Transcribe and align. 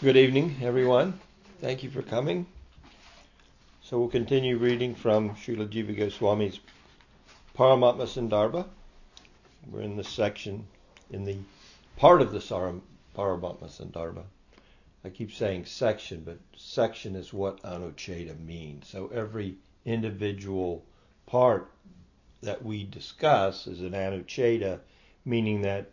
Good 0.00 0.16
evening, 0.16 0.54
everyone. 0.62 1.18
Thank 1.60 1.82
you 1.82 1.90
for 1.90 2.02
coming. 2.02 2.46
So 3.82 3.98
we'll 3.98 4.08
continue 4.08 4.56
reading 4.56 4.94
from 4.94 5.30
Srila 5.30 5.66
Jiva 5.66 5.98
Goswami's 5.98 6.60
Paramatma 7.56 8.06
Sandarbha. 8.06 8.64
We're 9.68 9.80
in 9.80 9.96
the 9.96 10.04
section, 10.04 10.68
in 11.10 11.24
the 11.24 11.38
part 11.96 12.22
of 12.22 12.30
the 12.30 12.38
Saram, 12.38 12.82
Paramatma 13.16 13.68
Sandarbha. 13.68 14.22
I 15.04 15.08
keep 15.08 15.32
saying 15.32 15.64
section, 15.64 16.22
but 16.24 16.38
section 16.56 17.16
is 17.16 17.32
what 17.32 17.60
Anucheta 17.64 18.38
means. 18.38 18.86
So 18.86 19.10
every 19.12 19.56
individual 19.84 20.84
part 21.26 21.72
that 22.42 22.64
we 22.64 22.84
discuss 22.84 23.66
is 23.66 23.80
an 23.80 23.94
Anucheta, 23.94 24.78
meaning 25.24 25.62
that 25.62 25.90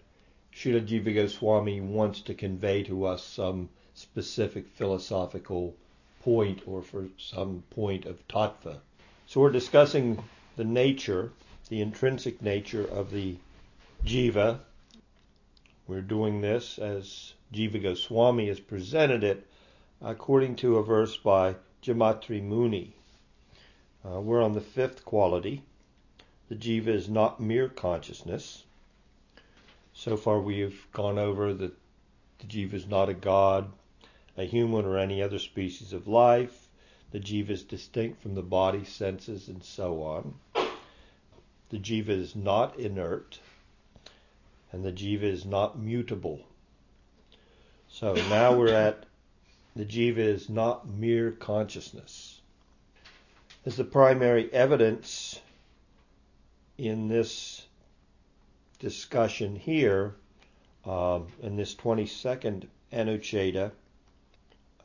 Srila 0.54 0.86
Jiva 0.86 1.12
Goswami 1.16 1.82
wants 1.82 2.22
to 2.22 2.36
convey 2.36 2.84
to 2.84 3.06
us 3.06 3.24
some 3.24 3.70
specific 3.96 4.68
philosophical 4.68 5.74
point 6.22 6.62
or 6.68 6.82
for 6.82 7.08
some 7.18 7.64
point 7.70 8.06
of 8.06 8.28
tattva. 8.28 8.78
So 9.26 9.42
we're 9.42 9.52
discussing 9.52 10.24
the 10.56 10.64
nature, 10.64 11.32
the 11.70 11.82
intrinsic 11.82 12.42
nature 12.42 12.86
of 12.86 13.12
the 13.12 13.38
jiva. 14.06 14.60
We're 15.88 16.02
doing 16.02 16.42
this 16.42 16.78
as 16.78 17.34
Jiva 17.54 17.82
Goswami 17.82 18.48
has 18.48 18.60
presented 18.60 19.24
it 19.24 19.48
according 20.02 20.58
to 20.58 20.78
a 20.78 20.84
verse 20.84 21.16
by 21.16 21.56
Jamatri 21.82 22.42
Muni. 22.42 22.94
Uh, 24.04 24.20
we're 24.20 24.44
on 24.44 24.54
the 24.54 24.62
fifth 24.62 25.06
quality. 25.06 25.64
The 26.50 26.56
jiva 26.56 26.88
is 26.88 27.08
not 27.08 27.40
mere 27.40 27.70
consciousness. 27.70 28.64
So 29.94 30.18
far, 30.18 30.40
we 30.40 30.60
have 30.60 30.92
gone 30.92 31.18
over 31.18 31.54
that 31.54 31.74
the 32.40 32.46
jiva 32.46 32.74
is 32.74 32.88
not 32.88 33.10
a 33.10 33.14
god, 33.14 33.72
a 34.38 34.44
human, 34.44 34.86
or 34.86 34.98
any 34.98 35.22
other 35.22 35.40
species 35.40 35.94
of 35.94 36.08
life. 36.08 36.68
The 37.12 37.20
jiva 37.20 37.52
is 37.52 37.64
distinct 37.64 38.22
from 38.22 38.36
the 38.36 38.42
body, 38.42 38.84
senses, 38.84 39.48
and 39.48 39.64
so 39.64 40.04
on. 40.04 40.36
The 41.70 41.80
jiva 41.80 42.10
is 42.10 42.36
not 42.36 42.78
inert, 42.78 43.40
and 44.72 44.84
the 44.84 44.92
jiva 44.92 45.24
is 45.24 45.46
not 45.46 45.80
mutable. 45.80 46.42
So 47.88 48.14
now 48.14 48.58
we're 48.58 48.74
at 48.74 49.06
the 49.76 49.86
jiva 49.86 50.18
is 50.18 50.50
not 50.50 50.88
mere 50.88 51.32
consciousness. 51.32 52.42
As 53.66 53.76
the 53.76 53.84
primary 53.84 54.52
evidence 54.54 55.40
in 56.78 57.08
this 57.08 57.66
discussion 58.80 59.56
here, 59.56 60.16
um, 60.86 61.28
in 61.42 61.56
this 61.56 61.76
22nd 61.76 62.68
Anucheta, 62.94 63.72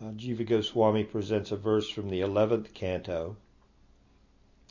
uh, 0.03 0.13
Jiva 0.13 0.47
Goswami 0.47 1.05
presents 1.05 1.53
a 1.53 1.57
verse 1.57 1.91
from 1.91 2.09
the 2.09 2.23
11th 2.23 2.73
canto, 2.73 3.37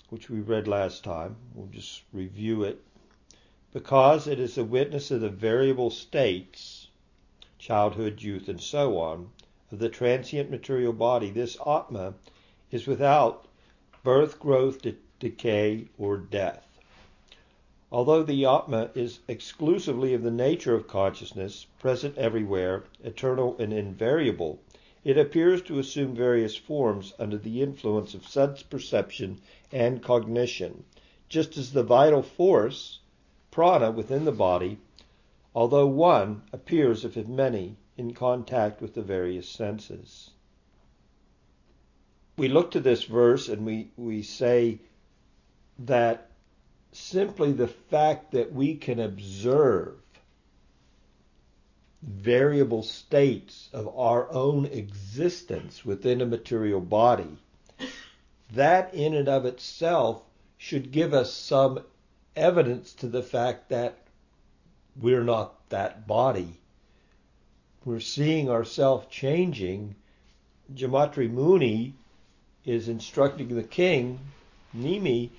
which 0.09 0.27
we 0.27 0.39
read 0.39 0.67
last 0.67 1.03
time. 1.03 1.35
We'll 1.53 1.67
just 1.67 2.01
review 2.11 2.63
it. 2.63 2.81
Because 3.71 4.25
it 4.25 4.39
is 4.39 4.57
a 4.57 4.63
witness 4.63 5.11
of 5.11 5.21
the 5.21 5.29
variable 5.29 5.91
states, 5.91 6.87
childhood, 7.59 8.23
youth, 8.23 8.49
and 8.49 8.59
so 8.59 8.97
on, 8.97 9.29
of 9.71 9.77
the 9.77 9.89
transient 9.89 10.49
material 10.49 10.93
body, 10.93 11.29
this 11.29 11.55
Atma 11.63 12.15
is 12.71 12.87
without 12.87 13.45
birth, 14.03 14.39
growth, 14.39 14.81
de- 14.81 14.95
decay, 15.19 15.89
or 15.99 16.17
death. 16.17 16.65
Although 17.91 18.23
the 18.23 18.45
Atma 18.45 18.89
is 18.95 19.19
exclusively 19.27 20.15
of 20.15 20.23
the 20.23 20.31
nature 20.31 20.73
of 20.73 20.87
consciousness, 20.87 21.67
present 21.77 22.17
everywhere, 22.17 22.85
eternal 23.03 23.55
and 23.59 23.71
invariable, 23.71 24.59
it 25.03 25.17
appears 25.17 25.61
to 25.61 25.79
assume 25.79 26.13
various 26.13 26.55
forms 26.55 27.13
under 27.17 27.37
the 27.37 27.61
influence 27.61 28.13
of 28.13 28.27
sense 28.27 28.61
perception 28.63 29.39
and 29.71 30.03
cognition, 30.03 30.83
just 31.29 31.57
as 31.57 31.71
the 31.71 31.83
vital 31.83 32.21
force, 32.21 32.99
prana, 33.51 33.91
within 33.91 34.25
the 34.25 34.31
body, 34.31 34.77
although 35.55 35.87
one, 35.87 36.41
appears 36.51 37.05
if 37.05 37.15
many 37.27 37.75
in 37.97 38.13
contact 38.13 38.81
with 38.81 38.93
the 38.93 39.01
various 39.01 39.47
senses. 39.47 40.31
We 42.37 42.47
look 42.47 42.71
to 42.71 42.79
this 42.79 43.03
verse 43.03 43.49
and 43.49 43.65
we, 43.65 43.91
we 43.97 44.21
say 44.21 44.79
that 45.79 46.29
simply 46.91 47.51
the 47.51 47.67
fact 47.67 48.31
that 48.31 48.53
we 48.53 48.75
can 48.75 48.99
observe 48.99 49.95
variable 52.01 52.83
states 52.83 53.69
of 53.73 53.87
our 53.97 54.31
own 54.31 54.65
existence 54.65 55.83
within 55.83 56.21
a 56.21 56.25
material 56.25 56.79
body, 56.79 57.37
that 58.53 58.93
in 58.93 59.13
and 59.13 59.27
of 59.27 59.45
itself 59.45 60.21
should 60.57 60.91
give 60.91 61.13
us 61.13 61.33
some 61.33 61.79
evidence 62.35 62.93
to 62.93 63.07
the 63.07 63.23
fact 63.23 63.69
that 63.69 63.97
we're 64.99 65.23
not 65.23 65.69
that 65.69 66.07
body. 66.07 66.59
We're 67.85 67.99
seeing 67.99 68.49
ourselves 68.49 69.07
changing. 69.09 69.95
Jamatri 70.73 71.29
Muni 71.29 71.93
is 72.65 72.89
instructing 72.89 73.55
the 73.55 73.63
king, 73.63 74.19
Nimi, 74.75 75.29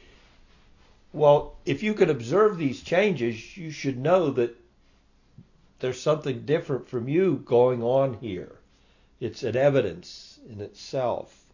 well, 1.12 1.56
if 1.64 1.82
you 1.82 1.94
can 1.94 2.08
observe 2.08 2.56
these 2.56 2.82
changes, 2.82 3.56
you 3.56 3.72
should 3.72 3.98
know 3.98 4.30
that 4.30 4.56
there's 5.80 6.00
something 6.00 6.44
different 6.46 6.88
from 6.88 7.08
you 7.08 7.42
going 7.44 7.82
on 7.82 8.14
here. 8.14 8.58
It's 9.18 9.42
an 9.42 9.56
evidence 9.56 10.38
in 10.48 10.60
itself. 10.60 11.46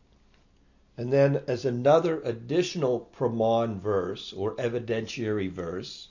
And 0.96 1.12
then, 1.12 1.42
as 1.46 1.64
another 1.64 2.20
additional 2.22 3.08
praman 3.16 3.80
verse 3.80 4.32
or 4.32 4.54
evidentiary 4.56 5.50
verse 5.50 6.08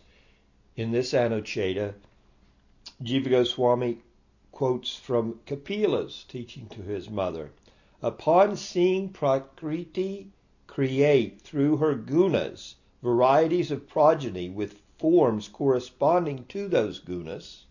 in 0.76 0.92
this 0.92 1.14
Anucheta, 1.14 1.94
Jiva 3.04 3.30
Goswami 3.30 4.00
quotes 4.52 4.96
from 4.96 5.40
Kapila's 5.46 6.24
teaching 6.28 6.68
to 6.70 6.82
his 6.82 7.10
mother. 7.10 7.52
Upon 8.02 8.56
seeing 8.56 9.10
Prakriti 9.10 10.32
create 10.68 11.42
through 11.42 11.78
her 11.78 11.96
gunas 11.96 12.76
varieties 13.02 13.72
of 13.72 13.88
progeny 13.88 14.50
with 14.50 14.82
forms 14.98 15.48
corresponding 15.48 16.46
to 16.46 16.68
those 16.68 17.00
gunas, 17.00 17.66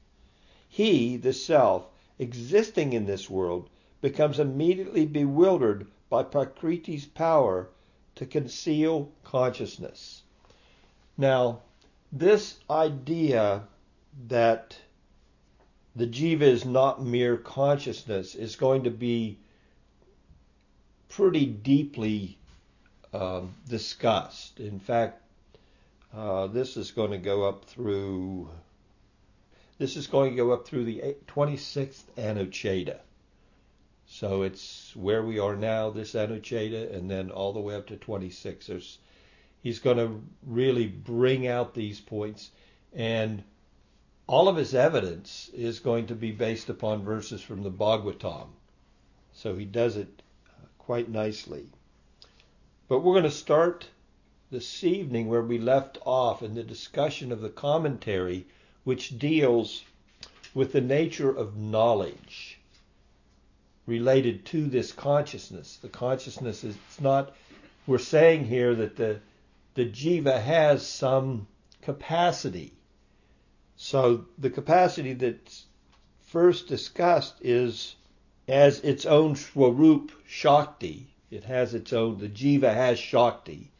he, 0.75 1.17
the 1.17 1.33
self, 1.33 1.87
existing 2.19 2.95
in 2.95 3.07
this 3.07 3.31
world, 3.31 3.71
becomes 4.01 4.41
immediately 4.41 5.07
bewildered 5.07 5.87
by 6.11 6.25
Prakriti's 6.25 7.07
power 7.07 7.69
to 8.17 8.27
conceal 8.27 9.13
consciousness. 9.23 10.25
Now, 11.17 11.61
this 12.11 12.59
idea 12.69 13.69
that 14.27 14.77
the 15.95 16.09
jiva 16.09 16.43
is 16.43 16.65
not 16.65 17.01
mere 17.01 17.37
consciousness 17.37 18.35
is 18.35 18.57
going 18.57 18.83
to 18.83 18.91
be 18.91 19.39
pretty 21.09 21.47
deeply 21.47 22.37
um, 23.13 23.55
discussed. 23.69 24.59
In 24.59 24.81
fact, 24.81 25.23
uh, 26.13 26.49
this 26.49 26.77
is 26.77 26.91
going 26.91 27.13
to 27.13 27.19
go 27.19 27.49
up 27.49 27.65
through. 27.65 28.49
This 29.85 29.97
is 29.99 30.07
going 30.07 30.31
to 30.31 30.37
go 30.39 30.51
up 30.51 30.67
through 30.67 30.87
the 30.87 31.15
26th 31.27 32.05
Anucheta. 32.17 33.01
So 34.07 34.41
it's 34.41 34.97
where 34.97 35.23
we 35.23 35.39
are 35.39 35.57
now, 35.57 35.91
this 35.91 36.15
Anucheta, 36.15 36.91
and 36.95 37.11
then 37.11 37.31
all 37.31 37.53
the 37.53 37.61
way 37.61 37.75
up 37.75 37.89
to 37.89 37.97
26. 37.99 38.67
There's, 38.67 38.99
he's 39.61 39.81
going 39.81 39.99
to 39.99 40.23
really 40.43 40.87
bring 40.87 41.47
out 41.47 41.75
these 41.75 42.01
points, 42.01 42.51
and 42.95 43.45
all 44.27 44.49
of 44.49 44.57
his 44.57 44.75
evidence 44.75 45.51
is 45.53 45.81
going 45.81 46.07
to 46.07 46.15
be 46.15 46.33
based 46.33 46.71
upon 46.71 47.05
verses 47.05 47.43
from 47.43 47.63
the 47.63 47.71
Bhagavatam. 47.71 48.47
So 49.35 49.55
he 49.55 49.67
does 49.67 49.99
it 49.99 50.23
quite 50.79 51.11
nicely. 51.11 51.67
But 52.89 53.01
we're 53.01 53.21
going 53.21 53.25
to 53.25 53.31
start 53.31 53.89
this 54.51 54.83
evening 54.83 55.29
where 55.29 55.43
we 55.43 55.59
left 55.59 55.99
off 56.07 56.43
in 56.43 56.55
the 56.55 56.63
discussion 56.63 57.33
of 57.33 57.43
the 57.43 57.51
commentary 57.51 58.47
which 58.85 59.19
deals 59.19 59.83
with 60.55 60.73
the 60.73 60.81
nature 60.81 61.31
of 61.31 61.57
knowledge 61.57 62.59
related 63.87 64.45
to 64.47 64.67
this 64.67 64.93
consciousness. 64.93 65.77
The 65.77 65.89
consciousness 65.89 66.65
is 66.65 66.77
it's 66.89 67.01
not 67.01 67.35
we're 67.87 67.99
saying 67.99 68.47
here 68.47 68.75
that 68.75 68.97
the 68.97 69.21
the 69.75 69.85
jiva 69.85 70.41
has 70.41 70.87
some 70.87 71.47
capacity. 71.83 72.73
So 73.77 74.27
the 74.39 74.51
capacity 74.51 75.15
that's 75.15 75.65
first 76.27 76.69
discussed 76.69 77.35
is 77.41 77.97
as 78.47 78.81
its 78.81 79.05
own 79.05 79.35
swarup 79.37 80.13
shakti. 80.27 81.09
It 81.31 81.45
has 81.45 81.75
its 81.75 81.93
own 81.93 82.19
the 82.19 82.29
jiva 82.29 82.73
has 82.73 82.99
shakti. 82.99 83.73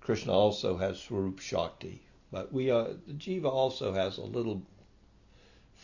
Krishna 0.00 0.32
also 0.32 0.76
has 0.76 0.98
Swarup 0.98 1.38
Shakti, 1.38 2.02
but 2.30 2.52
we 2.52 2.70
are 2.70 2.88
the 3.06 3.12
Jiva 3.12 3.46
also 3.46 3.92
has 3.92 4.18
a 4.18 4.22
little 4.22 4.62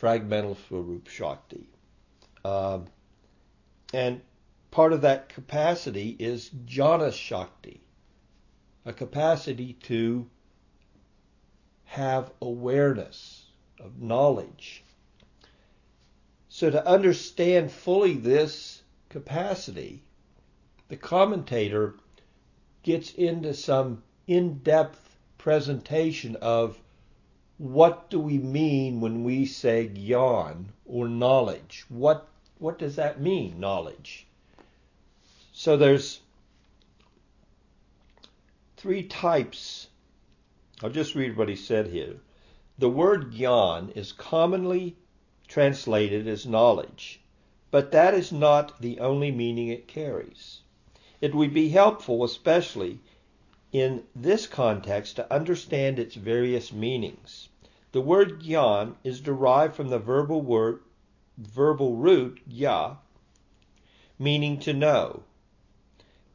fragmental 0.01 0.57
Swarup 0.67 1.07
Shakti. 1.07 1.67
Um, 2.45 2.85
and 3.93 4.21
part 4.71 4.93
of 4.93 5.01
that 5.01 5.29
capacity 5.29 6.15
is 6.19 6.49
jnana 6.49 7.11
shakti, 7.11 7.81
a 8.85 8.93
capacity 8.93 9.73
to 9.83 10.29
have 11.85 12.31
awareness 12.41 13.45
of 13.79 14.01
knowledge. 14.01 14.83
So 16.49 16.69
to 16.69 16.87
understand 16.87 17.71
fully 17.71 18.13
this 18.15 18.81
capacity, 19.09 20.03
the 20.89 20.97
commentator 20.97 21.95
gets 22.83 23.11
into 23.13 23.53
some 23.53 24.03
in-depth 24.27 25.06
presentation 25.37 26.35
of 26.37 26.79
what 27.57 28.09
do 28.09 28.19
we 28.19 28.37
mean 28.37 29.01
when 29.01 29.23
we 29.23 29.45
say 29.45 29.87
gyan 29.87 30.65
or 30.85 31.07
knowledge? 31.07 31.85
What 31.89 32.27
what 32.59 32.79
does 32.79 32.95
that 32.95 33.21
mean, 33.21 33.59
knowledge? 33.59 34.25
So 35.53 35.75
there's 35.77 36.21
three 38.77 39.03
types. 39.03 39.87
I'll 40.83 40.89
just 40.89 41.15
read 41.15 41.35
what 41.35 41.49
he 41.49 41.55
said 41.55 41.87
here. 41.87 42.17
The 42.77 42.89
word 42.89 43.31
gyan 43.31 43.95
is 43.97 44.11
commonly 44.11 44.95
translated 45.47 46.27
as 46.27 46.45
knowledge, 46.45 47.19
but 47.71 47.91
that 47.91 48.13
is 48.13 48.31
not 48.31 48.79
the 48.81 48.99
only 48.99 49.31
meaning 49.31 49.69
it 49.69 49.87
carries. 49.87 50.61
It 51.21 51.33
would 51.33 51.53
be 51.53 51.69
helpful, 51.69 52.23
especially 52.23 52.99
in 53.71 54.03
this 54.15 54.47
context, 54.47 55.17
to 55.17 55.33
understand 55.33 55.99
its 55.99 56.15
various 56.15 56.71
meanings. 56.71 57.49
The 57.91 58.01
word 58.01 58.41
gyan 58.41 58.95
is 59.03 59.21
derived 59.21 59.75
from 59.75 59.89
the 59.89 59.99
verbal 59.99 60.41
word 60.41 60.81
verbal 61.37 61.95
root 61.95 62.41
ya, 62.47 62.95
meaning 64.17 64.59
to 64.59 64.73
know. 64.73 65.23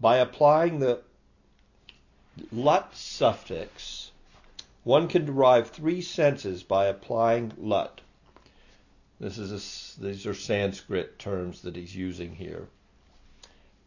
By 0.01 0.19
applying 0.19 0.79
the 0.79 1.03
lut 2.51 2.95
suffix, 2.97 4.11
one 4.85 5.09
can 5.09 5.25
derive 5.25 5.71
three 5.71 6.01
senses 6.01 6.63
by 6.63 6.87
applying 6.87 7.53
lut. 7.59 8.01
This 9.21 9.39
is 9.39 9.53
a, 9.99 10.03
these 10.03 10.27
are 10.27 10.35
Sanskrit 10.35 11.19
terms 11.19 11.63
that 11.63 11.77
he's 11.77 11.95
using 11.95 12.35
here. 12.35 12.69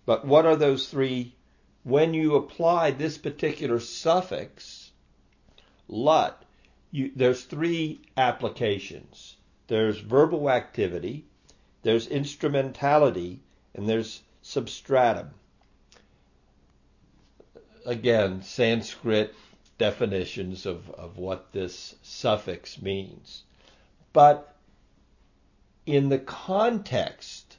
But 0.05 0.25
what 0.25 0.45
are 0.45 0.55
those 0.55 0.87
three? 0.87 1.35
When 1.85 2.15
you 2.15 2.33
apply 2.35 2.89
this 2.89 3.19
particular 3.19 3.79
suffix, 3.79 4.89
lut, 5.87 6.43
you, 6.89 7.11
there's 7.15 7.43
three 7.43 8.01
applications. 8.17 9.37
There's 9.67 9.99
verbal 9.99 10.49
activity, 10.49 11.25
there's 11.83 12.07
instrumentality, 12.07 13.39
and 13.75 13.87
there's 13.87 14.23
substratum. 14.41 15.29
Again, 17.85 18.41
Sanskrit 18.41 19.35
definitions 19.77 20.65
of, 20.65 20.89
of 20.89 21.19
what 21.19 21.51
this 21.51 21.97
suffix 22.01 22.81
means. 22.81 23.43
But 24.11 24.55
in 25.85 26.09
the 26.09 26.17
context 26.17 27.57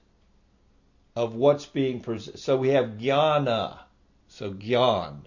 of 1.14 1.36
what's 1.36 1.66
being 1.66 2.00
presented, 2.00 2.40
so 2.40 2.56
we 2.56 2.70
have 2.70 2.98
jnana, 2.98 3.85
so 4.36 4.52
gyan. 4.52 5.22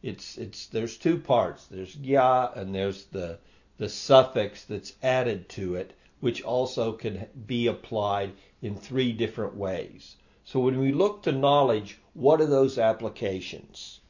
It's 0.00 0.38
it's 0.38 0.66
there's 0.66 0.96
two 0.96 1.18
parts. 1.18 1.66
There's 1.66 1.96
gya 1.96 2.56
and 2.56 2.72
there's 2.72 3.06
the 3.06 3.38
the 3.78 3.88
suffix 3.88 4.64
that's 4.64 4.92
added 5.02 5.48
to 5.48 5.74
it 5.74 5.92
which 6.20 6.40
also 6.42 6.92
can 6.92 7.26
be 7.46 7.66
applied 7.66 8.32
in 8.62 8.76
three 8.76 9.12
different 9.12 9.56
ways. 9.56 10.16
So 10.44 10.60
when 10.60 10.78
we 10.78 10.92
look 10.92 11.24
to 11.24 11.32
knowledge, 11.32 11.98
what 12.14 12.40
are 12.40 12.46
those 12.46 12.78
applications? 12.78 14.00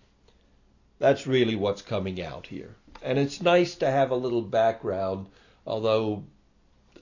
That's 1.00 1.26
really 1.26 1.56
what's 1.56 1.82
coming 1.82 2.22
out 2.22 2.46
here. 2.46 2.76
And 3.02 3.18
it's 3.18 3.42
nice 3.42 3.74
to 3.76 3.90
have 3.90 4.12
a 4.12 4.16
little 4.24 4.42
background, 4.42 5.26
although, 5.66 6.22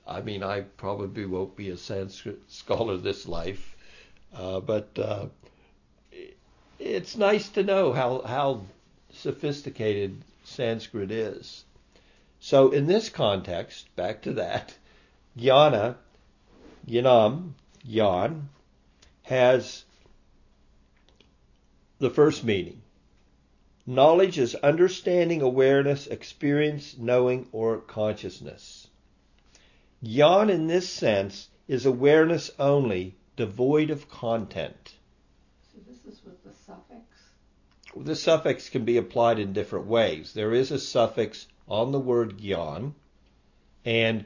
I 0.07 0.23
mean, 0.23 0.43
I 0.43 0.61
probably 0.61 1.27
won't 1.27 1.57
be 1.57 1.69
a 1.69 1.77
Sanskrit 1.77 2.51
scholar 2.51 2.97
this 2.97 3.29
life, 3.29 3.77
uh, 4.35 4.61
but 4.61 4.99
uh, 4.99 5.27
it's 6.93 7.17
nice 7.17 7.49
to 7.51 7.63
know 7.63 7.93
how, 7.93 8.23
how 8.23 8.63
sophisticated 9.13 10.23
Sanskrit 10.45 11.11
is. 11.11 11.65
So 12.41 12.71
in 12.71 12.87
this 12.87 13.09
context, 13.09 13.95
back 13.97 14.23
to 14.23 14.35
that, 14.35 14.75
Jnana, 15.39 15.97
Yanam, 16.87 17.53
Yan, 17.85 18.49
has 19.23 19.85
the 21.99 22.11
first 22.11 22.45
meaning. 22.45 22.83
Knowledge 23.87 24.39
is 24.39 24.55
understanding, 24.55 25.43
awareness, 25.43 26.07
experience, 26.07 26.97
knowing, 26.99 27.49
or 27.53 27.79
consciousness. 27.79 28.87
Yan, 30.03 30.51
in 30.51 30.67
this 30.67 30.89
sense, 30.89 31.49
is 31.69 31.87
awareness 31.87 32.51
only, 32.59 33.15
devoid 33.37 33.91
of 33.91 34.09
content. 34.09 34.95
So 35.73 35.79
this 35.87 36.05
is 36.13 36.25
with 36.25 36.43
the 36.45 36.53
suffix? 36.53 37.01
The 37.97 38.17
suffix 38.17 38.69
can 38.69 38.85
be 38.85 38.97
applied 38.97 39.39
in 39.39 39.53
different 39.53 39.87
ways. 39.87 40.33
There 40.33 40.53
is 40.53 40.71
a 40.71 40.79
suffix 40.79 41.47
on 41.69 41.93
the 41.93 42.01
word 42.01 42.41
yan, 42.41 42.95
and 43.85 44.25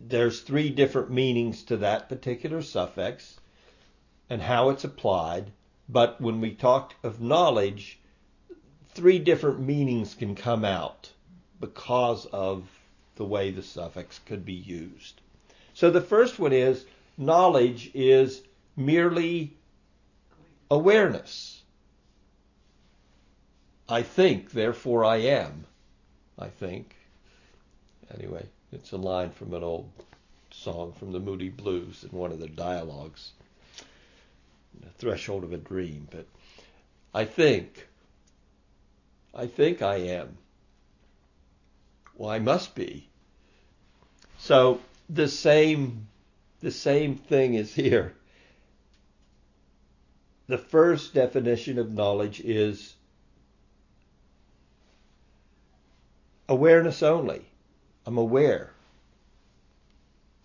there's 0.00 0.40
three 0.40 0.70
different 0.70 1.10
meanings 1.10 1.62
to 1.64 1.76
that 1.78 2.08
particular 2.08 2.62
suffix 2.62 3.38
and 4.30 4.40
how 4.40 4.70
it's 4.70 4.84
applied. 4.84 5.52
But 5.88 6.20
when 6.20 6.40
we 6.40 6.54
talk 6.54 6.94
of 7.02 7.20
knowledge, 7.20 7.98
three 8.90 9.18
different 9.18 9.60
meanings 9.60 10.14
can 10.14 10.34
come 10.34 10.64
out 10.64 11.12
because 11.60 12.26
of 12.26 12.68
the 13.16 13.24
way 13.24 13.50
the 13.50 13.62
suffix 13.62 14.20
could 14.26 14.44
be 14.44 14.54
used. 14.54 15.20
So 15.74 15.90
the 15.90 16.00
first 16.00 16.38
one 16.38 16.52
is 16.52 16.84
knowledge 17.16 17.90
is 17.94 18.42
merely 18.76 19.52
awareness. 20.70 21.57
I 23.88 24.02
think, 24.02 24.52
therefore 24.52 25.04
I 25.04 25.16
am. 25.16 25.64
I 26.38 26.48
think. 26.48 26.94
Anyway. 28.14 28.46
It's 28.70 28.92
a 28.92 28.98
line 28.98 29.30
from 29.30 29.54
an 29.54 29.62
old 29.62 29.90
song 30.50 30.92
from 30.92 31.12
the 31.12 31.20
Moody 31.20 31.48
Blues 31.48 32.04
in 32.04 32.16
one 32.16 32.32
of 32.32 32.38
the 32.38 32.48
dialogues. 32.48 33.32
The 34.80 34.90
threshold 34.90 35.42
of 35.42 35.52
a 35.52 35.56
dream, 35.56 36.06
but 36.10 36.26
I 37.14 37.24
think, 37.24 37.88
I 39.34 39.46
think 39.46 39.80
I 39.80 39.96
am. 39.96 40.36
Well, 42.14 42.28
I 42.28 42.38
must 42.38 42.74
be. 42.74 43.08
So 44.38 44.80
the 45.08 45.28
same, 45.28 46.08
the 46.60 46.70
same 46.70 47.16
thing 47.16 47.54
is 47.54 47.74
here. 47.74 48.14
The 50.46 50.58
first 50.58 51.14
definition 51.14 51.78
of 51.78 51.92
knowledge 51.92 52.40
is 52.40 52.94
awareness 56.48 57.02
only. 57.02 57.44
I'm 58.06 58.18
aware. 58.18 58.72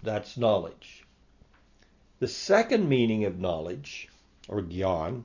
That's 0.01 0.37
knowledge. 0.37 1.05
The 2.19 2.27
second 2.27 2.87
meaning 2.89 3.25
of 3.25 3.39
knowledge, 3.39 4.09
or 4.47 4.61
gyan, 4.61 5.23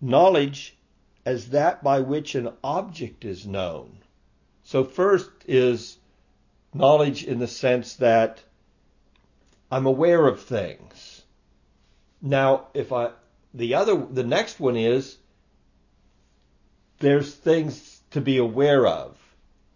knowledge 0.00 0.76
as 1.26 1.50
that 1.50 1.82
by 1.82 2.00
which 2.00 2.34
an 2.34 2.50
object 2.64 3.24
is 3.24 3.46
known. 3.46 3.98
So 4.64 4.84
first 4.84 5.30
is 5.46 5.98
knowledge 6.72 7.24
in 7.24 7.38
the 7.38 7.48
sense 7.48 7.96
that 7.96 8.42
I'm 9.70 9.86
aware 9.86 10.26
of 10.26 10.42
things. 10.42 11.22
Now, 12.22 12.68
if 12.74 12.92
I 12.92 13.10
the 13.54 13.74
other 13.74 13.96
the 13.96 14.24
next 14.24 14.60
one 14.60 14.76
is 14.76 15.16
there's 17.00 17.34
things 17.34 17.89
to 18.10 18.20
be 18.20 18.36
aware 18.36 18.86
of 18.86 19.16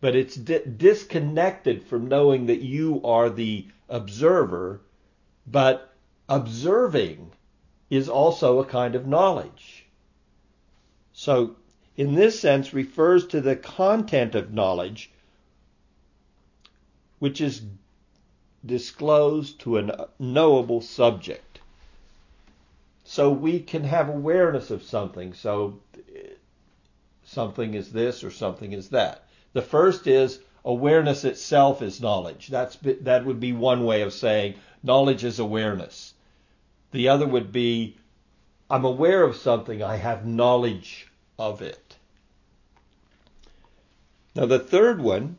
but 0.04 0.14
it's 0.14 0.36
di- 0.36 0.60
disconnected 0.76 1.82
from 1.82 2.08
knowing 2.08 2.44
that 2.44 2.60
you 2.60 3.00
are 3.04 3.30
the 3.30 3.66
observer, 3.88 4.82
but 5.46 5.94
observing 6.28 7.32
is 7.88 8.06
also 8.06 8.58
a 8.58 8.66
kind 8.66 8.94
of 8.94 9.06
knowledge. 9.06 9.86
So, 11.14 11.56
in 11.96 12.16
this 12.16 12.38
sense, 12.38 12.74
refers 12.74 13.26
to 13.28 13.40
the 13.40 13.56
content 13.56 14.34
of 14.34 14.52
knowledge, 14.52 15.10
which 17.20 17.40
is 17.40 17.62
disclosed 18.62 19.58
to 19.60 19.78
a 19.78 20.08
knowable 20.18 20.82
subject. 20.82 21.60
So 23.04 23.30
we 23.30 23.60
can 23.60 23.84
have 23.84 24.10
awareness 24.10 24.70
of 24.70 24.82
something. 24.82 25.32
So 25.32 25.80
something 27.24 27.74
is 27.74 27.92
this 27.92 28.22
or 28.22 28.30
something 28.30 28.72
is 28.72 28.88
that. 28.90 29.24
The 29.52 29.62
first 29.62 30.06
is 30.06 30.40
awareness 30.64 31.24
itself 31.24 31.82
is 31.82 32.00
knowledge. 32.00 32.48
That's 32.48 32.76
that 33.02 33.24
would 33.24 33.40
be 33.40 33.52
one 33.52 33.84
way 33.84 34.02
of 34.02 34.12
saying 34.12 34.54
knowledge 34.82 35.24
is 35.24 35.38
awareness. 35.38 36.14
The 36.92 37.08
other 37.08 37.26
would 37.26 37.52
be 37.52 37.96
I'm 38.70 38.84
aware 38.84 39.22
of 39.22 39.36
something, 39.36 39.82
I 39.82 39.96
have 39.96 40.26
knowledge 40.26 41.08
of 41.38 41.60
it. 41.60 41.96
Now 44.34 44.46
the 44.46 44.58
third 44.58 45.00
one, 45.00 45.36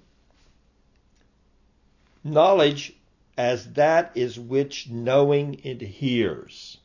knowledge 2.23 2.93
as 3.37 3.73
that 3.73 4.11
is 4.15 4.39
which 4.39 4.89
knowing 4.89 5.59
adheres. 5.65 6.77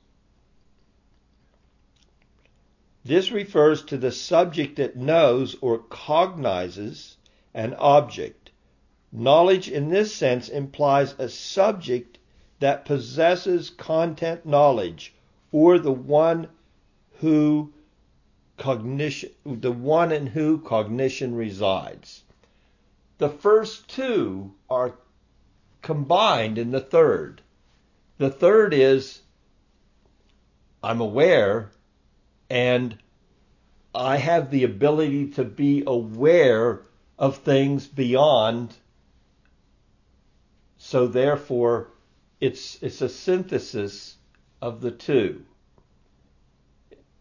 This 3.05 3.31
refers 3.31 3.83
to 3.85 3.97
the 3.97 4.13
subject 4.13 4.77
that 4.77 4.97
knows 4.97 5.57
or 5.63 5.79
cognizes 5.79 7.17
an 7.55 7.75
object. 7.75 8.51
Knowledge 9.11 9.69
in 9.69 9.89
this 9.89 10.15
sense 10.15 10.49
implies 10.49 11.15
a 11.19 11.29
subject 11.29 12.19
that 12.59 12.85
possesses 12.85 13.71
content 13.71 14.45
knowledge 14.45 15.15
or 15.51 15.79
the 15.79 15.93
one 15.93 16.49
who 17.21 17.73
cognition 18.59 19.31
the 19.47 19.73
one 19.73 20.13
in 20.13 20.27
who 20.27 20.59
cognition 20.59 21.35
resides. 21.35 22.23
The 23.17 23.31
first 23.31 23.89
two 23.89 24.53
are 24.69 24.99
combined 25.81 26.59
in 26.59 26.71
the 26.71 26.81
third. 26.81 27.41
The 28.19 28.31
third 28.31 28.75
is 28.75 29.23
I'm 30.83 31.01
aware 31.01 31.71
and 32.51 32.99
I 33.95 34.17
have 34.17 34.51
the 34.51 34.65
ability 34.65 35.29
to 35.33 35.45
be 35.45 35.85
aware 35.87 36.83
of 37.19 37.39
things 37.39 37.87
beyond. 37.87 38.75
So 40.79 41.07
therefore, 41.07 41.89
it's 42.41 42.83
it's 42.83 43.01
a 43.01 43.09
synthesis 43.09 44.17
of 44.61 44.81
the 44.81 44.91
two. 44.91 45.45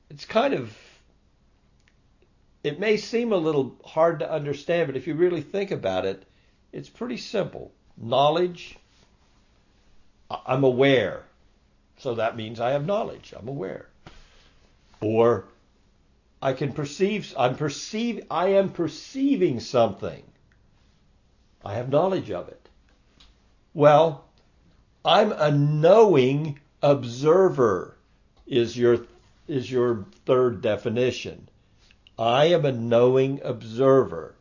It's 0.10 0.26
kind 0.26 0.54
of 0.56 0.76
it 2.64 2.80
may 2.80 2.98
seem 2.98 3.32
a 3.32 3.38
little 3.38 3.76
hard 3.86 4.20
to 4.20 4.32
understand, 4.32 4.88
but 4.88 4.98
if 4.98 5.08
you 5.08 5.14
really 5.14 5.42
think 5.42 5.72
about 5.72 6.06
it, 6.06 6.26
it's 6.74 6.90
pretty 6.90 7.18
simple. 7.18 7.72
Knowledge, 7.98 8.78
I'm 10.30 10.64
aware. 10.64 11.24
So 11.98 12.16
that 12.16 12.36
means 12.36 12.60
I 12.60 12.72
have 12.72 12.86
knowledge. 12.86 13.34
I'm 13.38 13.48
aware. 13.48 13.90
Or 15.02 15.46
I 16.42 16.54
can 16.54 16.74
perceive, 16.74 17.34
I'm 17.38 17.56
perceive, 17.56 18.26
I 18.30 18.50
am 18.50 18.70
perceiving 18.72 19.60
something. 19.60 20.24
I 21.64 21.76
have 21.76 21.90
knowledge 21.90 22.32
of 22.32 22.48
it. 22.48 22.70
Well, 23.74 24.26
I'm 25.04 25.32
a 25.32 25.52
knowing 25.52 26.60
observer 26.82 27.98
is 28.48 28.78
your 28.78 29.06
is 29.48 29.72
your 29.72 30.06
third 30.26 30.62
definition. 30.62 31.50
I 32.18 32.46
am 32.46 32.66
a 32.66 32.72
knowing 32.72 33.42
observer. 33.44 34.36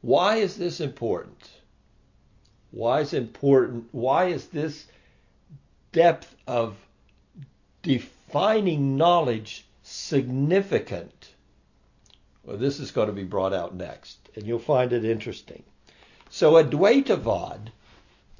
Why 0.00 0.36
is 0.36 0.56
this 0.56 0.80
important? 0.80 1.50
Why 2.70 3.00
is 3.00 3.12
important? 3.12 3.86
Why 3.92 4.26
is 4.26 4.46
this 4.46 4.86
depth 5.92 6.34
of 6.46 6.76
defining 8.26 8.96
knowledge 8.96 9.64
significant? 9.82 11.34
Well, 12.44 12.56
this 12.56 12.80
is 12.80 12.90
going 12.90 13.06
to 13.06 13.12
be 13.12 13.24
brought 13.24 13.52
out 13.52 13.74
next, 13.74 14.18
and 14.34 14.44
you'll 14.44 14.58
find 14.58 14.92
it 14.92 15.04
interesting. 15.04 15.62
So, 16.30 16.54
Advaitavad, 16.54 17.68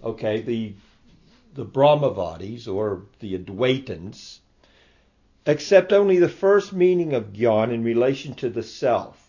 okay, 0.03 0.41
the 0.41 0.75
the 1.55 1.65
Brahmavadis 1.65 2.69
or 2.69 3.05
the 3.21 3.39
Advaitins 3.39 4.41
accept 5.47 5.93
only 5.93 6.19
the 6.19 6.29
first 6.29 6.73
meaning 6.73 7.15
of 7.15 7.33
gyan 7.33 7.73
in 7.73 7.83
relation 7.83 8.35
to 8.35 8.51
the 8.51 8.63
self. 8.63 9.23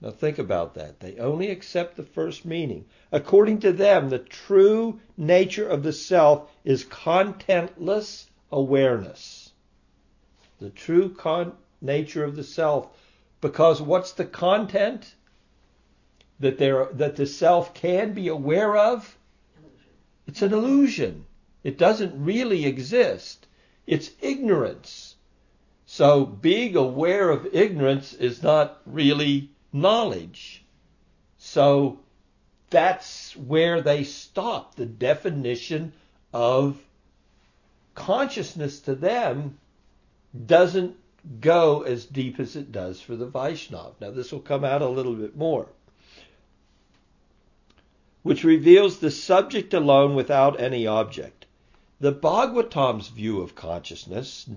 Now 0.00 0.10
think 0.10 0.38
about 0.38 0.74
that. 0.74 0.98
They 0.98 1.18
only 1.18 1.50
accept 1.50 1.96
the 1.96 2.02
first 2.02 2.44
meaning. 2.44 2.86
According 3.12 3.60
to 3.60 3.72
them, 3.72 4.08
the 4.08 4.18
true 4.18 5.00
nature 5.16 5.68
of 5.68 5.84
the 5.84 5.92
self 5.92 6.50
is 6.64 6.84
contentless 6.84 8.26
awareness. 8.50 9.52
The 10.60 10.70
true 10.70 11.10
con- 11.14 11.52
nature 11.80 12.24
of 12.24 12.36
the 12.36 12.44
self. 12.44 12.88
Because 13.40 13.82
what's 13.82 14.12
the 14.12 14.24
content 14.24 15.14
that 16.40 16.58
there 16.58 16.88
that 16.92 17.16
the 17.16 17.26
self 17.26 17.74
can 17.74 18.12
be 18.12 18.28
aware 18.28 18.76
of? 18.76 19.16
It's 20.26 20.42
an 20.42 20.52
illusion. 20.52 21.26
It 21.62 21.78
doesn't 21.78 22.24
really 22.24 22.66
exist. 22.66 23.46
It's 23.86 24.10
ignorance. 24.20 25.16
So 25.86 26.26
being 26.26 26.76
aware 26.76 27.30
of 27.30 27.54
ignorance 27.54 28.12
is 28.12 28.42
not 28.42 28.80
really 28.86 29.50
knowledge. 29.72 30.64
So 31.38 32.00
that's 32.70 33.36
where 33.36 33.80
they 33.80 34.02
stop. 34.02 34.74
The 34.74 34.86
definition 34.86 35.92
of 36.32 36.80
consciousness 37.96 38.78
to 38.80 38.94
them 38.94 39.58
doesn't 40.46 40.94
go 41.40 41.82
as 41.82 42.04
deep 42.04 42.38
as 42.38 42.54
it 42.54 42.70
does 42.70 43.00
for 43.00 43.16
the 43.16 43.26
Vaishnav. 43.26 43.94
Now, 44.00 44.12
this 44.12 44.30
will 44.30 44.40
come 44.40 44.64
out 44.64 44.82
a 44.82 44.88
little 44.88 45.14
bit 45.14 45.36
more. 45.36 45.66
Which 48.22 48.44
reveals 48.44 48.98
the 48.98 49.10
subject 49.10 49.74
alone 49.74 50.14
without 50.14 50.60
any 50.60 50.86
object. 50.86 51.46
The 51.98 52.12
Bhagavatam's 52.12 53.08
view 53.08 53.40
of 53.40 53.56
consciousness, 53.56 54.48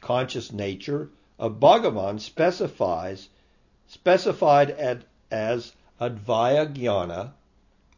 conscious 0.00 0.52
nature 0.52 1.10
of 1.38 1.60
Bhagavan 1.60 2.18
specifies 2.18 3.28
specified 3.86 4.70
at, 4.70 5.02
as 5.30 5.72
Advaya 6.00 6.72
Jnana, 6.74 7.32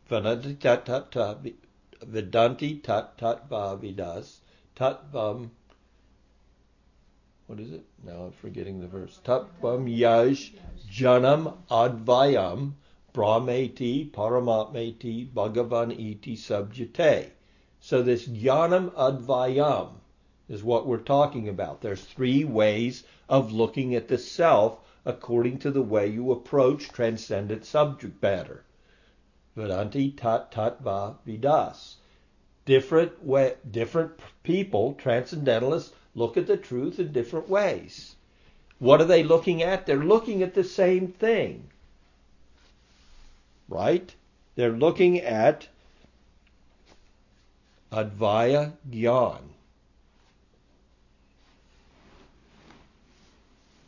Vedanti 0.09 0.59
Tat 0.59 0.85
Tat 0.85 1.42
Vedanti 2.04 2.80
Vidas, 3.80 4.40
Tatvam, 4.80 5.50
what 7.46 7.60
is 7.60 7.70
it? 7.70 7.84
Now 8.02 8.22
I'm 8.22 8.32
forgetting 8.32 8.80
the 8.80 8.87
verse. 8.87 9.20
Tatvam 9.22 9.87
Yash 9.94 10.54
Janam 10.90 11.58
Advayam 11.70 12.72
Brahmeti 13.12 14.10
Paramatmeti 14.10 15.30
Bhagavan 15.30 15.92
Iti 15.92 16.34
Subjite. 16.34 17.28
So 17.80 18.02
this 18.02 18.26
Jnanam 18.26 18.90
Advayam 18.92 19.96
is 20.49 20.64
what 20.64 20.87
we're 20.87 20.96
talking 20.96 21.50
about. 21.50 21.82
There's 21.82 22.02
three 22.02 22.44
ways 22.44 23.04
of 23.28 23.52
looking 23.52 23.94
at 23.94 24.08
the 24.08 24.16
self 24.16 24.78
according 25.04 25.58
to 25.58 25.70
the 25.70 25.82
way 25.82 26.06
you 26.06 26.32
approach 26.32 26.88
transcendent 26.88 27.66
subject 27.66 28.22
matter. 28.22 28.64
Vedanti 29.54 30.16
tat 30.16 30.50
tattva 30.50 31.16
vidas. 31.26 31.96
Different 32.64 33.25
way, 33.25 33.55
different 33.71 34.12
people, 34.43 34.95
transcendentalists, 34.95 35.93
look 36.14 36.37
at 36.37 36.47
the 36.47 36.57
truth 36.57 36.99
in 36.99 37.12
different 37.12 37.49
ways. 37.49 38.17
What 38.79 39.00
are 39.00 39.07
they 39.07 39.23
looking 39.23 39.62
at? 39.62 39.87
They're 39.87 39.97
looking 39.97 40.43
at 40.43 40.55
the 40.55 40.64
same 40.64 41.09
thing. 41.09 41.69
Right? 43.69 44.14
They're 44.57 44.71
looking 44.71 45.21
at 45.21 45.69
Advaya 47.93 48.73
Gyan. 48.90 49.43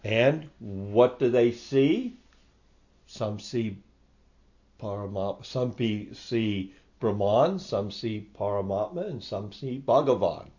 And 0.05 0.51
what 0.59 1.19
do 1.19 1.31
they 1.31 1.53
see? 1.53 2.17
Some 3.07 3.39
see 3.39 3.77
Paramatma, 4.81 5.45
some 5.45 5.75
see 6.15 6.75
Brahman, 7.03 7.59
some 7.59 7.91
see 7.91 8.29
Paramatma, 8.39 9.09
and 9.11 9.25
some 9.25 9.53
see 9.53 9.83
Bhagavan. 9.85 10.51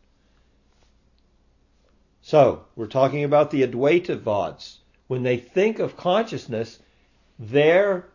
So, 2.22 2.66
we're 2.76 2.88
talking 2.88 3.24
about 3.24 3.50
the 3.50 3.66
Advaitavads. 3.66 4.80
When 5.08 5.24
they 5.24 5.38
think 5.38 5.80
of 5.80 5.96
consciousness, 5.96 6.80
their 7.40 8.10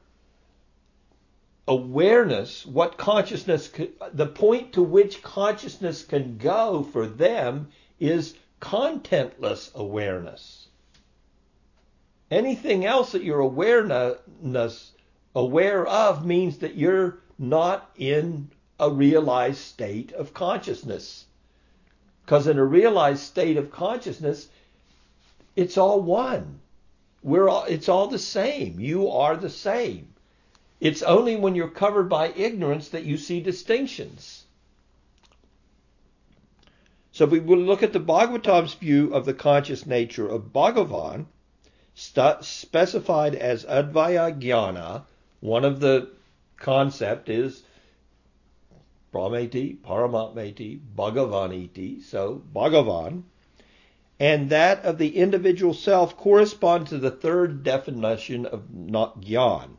awareness, 1.66 2.66
what 2.66 2.99
consciousness, 2.99 3.73
the 4.12 4.26
point 4.26 4.75
to 4.75 4.82
which 4.82 5.23
consciousness 5.23 6.02
can 6.02 6.37
go 6.37 6.82
for 6.82 7.06
them 7.06 7.68
is 7.99 8.35
contentless 8.61 9.75
awareness. 9.75 10.68
Anything 12.30 12.85
else 12.85 13.12
that 13.12 13.25
you're 13.25 13.40
awareness 13.40 14.92
aware 15.35 15.87
of 15.87 16.26
means 16.26 16.58
that 16.58 16.75
you're 16.75 17.20
not 17.38 17.90
in 17.97 18.50
a 18.80 18.90
realized 18.90 19.61
state 19.61 20.12
of 20.12 20.35
consciousness. 20.35 21.25
Because 22.25 22.47
in 22.47 22.59
a 22.59 22.64
realized 22.64 23.23
state 23.23 23.57
of 23.57 23.71
consciousness, 23.71 24.49
it's 25.57 25.78
all 25.78 26.00
one. 26.00 26.61
we're 27.23 27.49
all, 27.49 27.64
it's 27.64 27.88
all 27.88 28.09
the 28.09 28.18
same. 28.18 28.78
You 28.78 29.11
are 29.11 29.37
the 29.37 29.50
same. 29.50 30.14
It's 30.80 31.02
only 31.02 31.37
when 31.37 31.54
you're 31.54 31.68
covered 31.68 32.09
by 32.09 32.28
ignorance 32.28 32.90
that 32.90 33.04
you 33.04 33.16
see 33.16 33.40
distinctions. 33.40 34.45
So 37.11 37.26
we 37.26 37.40
will 37.40 37.59
look 37.59 37.83
at 37.83 37.92
the 37.92 37.99
Bhagavatam's 37.99 38.75
view 38.75 39.12
of 39.12 39.25
the 39.25 39.35
conscious 39.35 39.87
nature 39.87 40.28
of 40.28 40.52
Bhagavan, 40.52 41.26
st- 41.95 42.45
specified 42.45 43.35
as 43.35 43.64
Advaya 43.64 44.38
Jnana. 44.40 45.02
One 45.40 45.64
of 45.64 45.80
the 45.80 46.11
concept 46.58 47.28
is 47.28 47.62
Brahmeti, 49.12 49.78
Paramatmeti, 49.78 50.80
Bhagavaniti, 50.96 52.02
so 52.02 52.42
Bhagavan, 52.54 53.22
and 54.20 54.50
that 54.50 54.84
of 54.84 54.98
the 54.98 55.16
individual 55.16 55.72
self 55.72 56.16
correspond 56.16 56.88
to 56.88 56.98
the 56.98 57.10
third 57.10 57.62
definition 57.62 58.44
of 58.44 58.74
not 58.74 59.20
Gyan. 59.20 59.76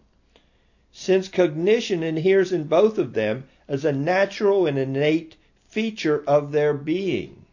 Since 0.91 1.27
cognition 1.27 2.01
inheres 2.01 2.51
in 2.51 2.63
both 2.63 2.97
of 2.97 3.13
them 3.13 3.47
as 3.67 3.85
a 3.85 3.91
natural 3.91 4.65
and 4.65 4.77
innate 4.77 5.35
feature 5.67 6.23
of 6.25 6.51
their 6.51 6.73
being. 6.73 7.45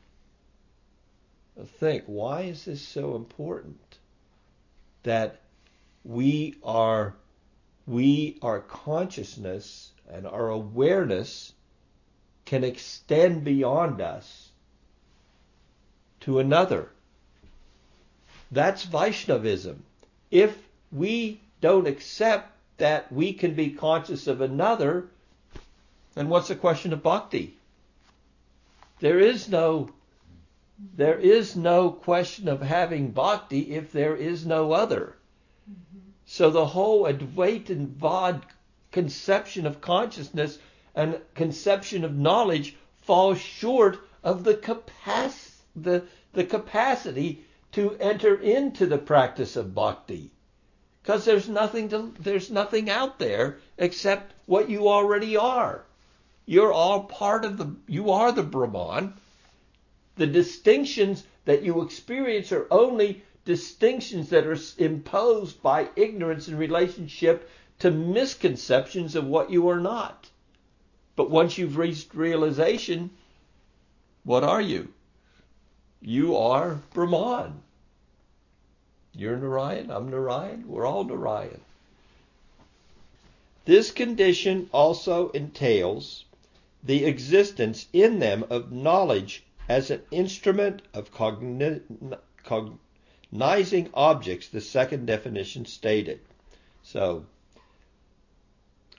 Think, 1.79 2.05
why 2.07 2.43
is 2.43 2.65
this 2.65 2.81
so 2.81 3.15
important? 3.15 3.99
That 5.03 5.41
we 6.05 6.55
are 6.63 7.15
we 7.87 8.39
our 8.43 8.61
consciousness 8.61 9.91
and 10.09 10.27
our 10.27 10.49
awareness 10.49 11.53
can 12.45 12.65
extend 12.65 13.45
beyond 13.45 14.01
us 14.01 14.49
to 16.21 16.39
another. 16.39 16.89
That's 18.51 18.85
Vaishnavism. 18.85 19.85
If 20.31 20.57
we 20.93 21.41
don't 21.61 21.87
accept 21.87 22.51
that 22.79 23.11
we 23.13 23.33
can 23.33 23.55
be 23.55 23.71
conscious 23.71 24.27
of 24.27 24.41
another, 24.41 25.09
then 26.15 26.29
what's 26.29 26.49
the 26.49 26.55
question 26.55 26.93
of 26.93 27.03
bhakti? 27.03 27.57
There 29.01 29.19
is 29.19 29.49
no 29.49 29.91
there 30.95 31.19
is 31.19 31.57
no 31.57 31.91
question 31.91 32.49
of 32.49 32.61
having 32.61 33.11
bhakti 33.11 33.75
if 33.75 33.93
there 33.93 34.15
is 34.15 34.45
no 34.45 34.73
other. 34.73 35.17
Mm-hmm. 35.71 36.11
So 36.27 36.51
the 36.51 36.67
whole 36.67 37.05
Advaita 37.05 37.71
and 37.71 37.89
Vad 37.89 38.45
conception 38.91 39.67
of 39.67 39.81
consciousness 39.81 40.59
and 40.95 41.21
conception 41.35 42.05
of 42.05 42.17
knowledge 42.17 42.77
falls 43.03 43.39
short 43.39 43.99
of 44.25 44.45
the 44.45 44.55
capacity 44.55 45.53
the, 45.77 46.05
the 46.33 46.45
capacity 46.45 47.45
to 47.73 47.97
enter 48.01 48.35
into 48.35 48.87
the 48.87 48.99
practice 48.99 49.57
of 49.57 49.75
bhakti. 49.75 50.31
Because 51.03 51.25
there's 51.25 51.49
nothing 51.49 51.91
to 51.91 52.15
there's 52.19 52.51
nothing 52.51 52.91
out 52.91 53.19
there 53.19 53.59
except 53.79 54.33
what 54.47 54.71
you 54.71 54.89
already 54.89 55.37
are. 55.37 55.85
You're 56.47 56.73
all 56.73 57.05
part 57.05 57.45
of 57.45 57.59
the 57.59 57.77
you 57.87 58.11
are 58.11 58.33
the 58.33 58.43
Brahman. 58.43 59.15
The 60.17 60.27
distinctions 60.27 61.25
that 61.45 61.63
you 61.63 61.83
experience 61.83 62.51
are 62.51 62.67
only 62.71 63.23
distinctions 63.47 64.29
that 64.29 64.47
are 64.47 64.59
imposed 64.77 65.63
by 65.63 65.89
ignorance 65.97 66.49
in 66.49 66.59
relationship 66.59 67.49
to 67.79 67.91
misconceptions 67.91 69.15
of 69.15 69.25
what 69.25 69.51
you 69.51 69.69
are 69.69 69.81
not. 69.81 70.29
But 71.15 71.31
once 71.31 71.57
you've 71.57 71.79
reached 71.79 72.13
realization, 72.15 73.11
what 74.25 74.45
are 74.45 74.61
you? 74.61 74.93
You 76.03 76.37
are 76.37 76.81
Brahman. 76.93 77.63
You're 79.15 79.39
Narayan, 79.39 79.91
I'm 79.91 80.11
Narayan, 80.11 80.69
we're 80.69 80.85
all 80.85 81.05
Narayan. 81.05 81.61
This 83.65 83.91
condition 83.91 84.69
also 84.73 85.31
entails 85.31 86.25
the 86.83 87.05
existence 87.05 87.87
in 87.93 88.19
them 88.19 88.45
of 88.51 88.73
knowledge 88.73 89.45
as 89.69 89.91
an 89.91 90.03
instrument 90.11 90.83
of 90.93 91.13
cogni- 91.13 91.81
cognizing 93.31 93.91
objects, 93.93 94.49
the 94.49 94.61
second 94.61 95.07
definition 95.07 95.67
stated. 95.67 96.21
So, 96.83 97.27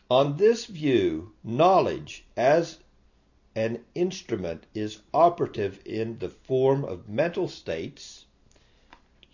on 0.09 0.37
this 0.37 0.65
view, 0.65 1.31
knowledge 1.43 2.25
as 2.35 2.77
an 3.55 3.83
instrument 3.95 4.65
is 4.73 5.01
operative 5.13 5.79
in 5.85 6.19
the 6.19 6.29
form 6.29 6.83
of 6.83 7.09
mental 7.09 7.47
states 7.47 8.25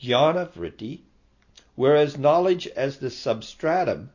jnana 0.02 0.48
vritti, 0.52 1.00
whereas 1.76 2.18
knowledge 2.18 2.68
as 2.68 2.98
the 2.98 3.10
substratum, 3.10 4.12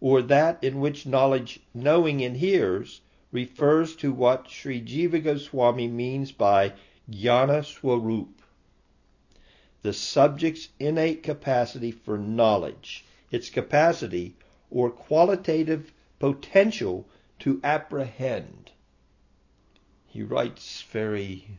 or 0.00 0.22
that 0.22 0.62
in 0.62 0.80
which 0.80 1.06
knowledge 1.06 1.60
knowing 1.74 2.20
inheres, 2.20 3.00
refers 3.32 3.96
to 3.96 4.12
what 4.12 4.48
Sri 4.48 4.80
Jiva 4.80 5.22
Goswami 5.22 5.88
means 5.88 6.32
by 6.32 6.72
jnana 7.10 7.64
swarup, 7.64 8.42
the 9.82 9.92
subject's 9.92 10.68
innate 10.78 11.22
capacity 11.22 11.90
for 11.90 12.18
knowledge, 12.18 13.04
its 13.30 13.50
capacity 13.50 14.34
or 14.70 14.90
qualitative 14.90 15.92
potential 16.18 17.06
to 17.38 17.60
apprehend. 17.62 18.70
He 20.06 20.22
writes 20.22 20.82
very 20.90 21.58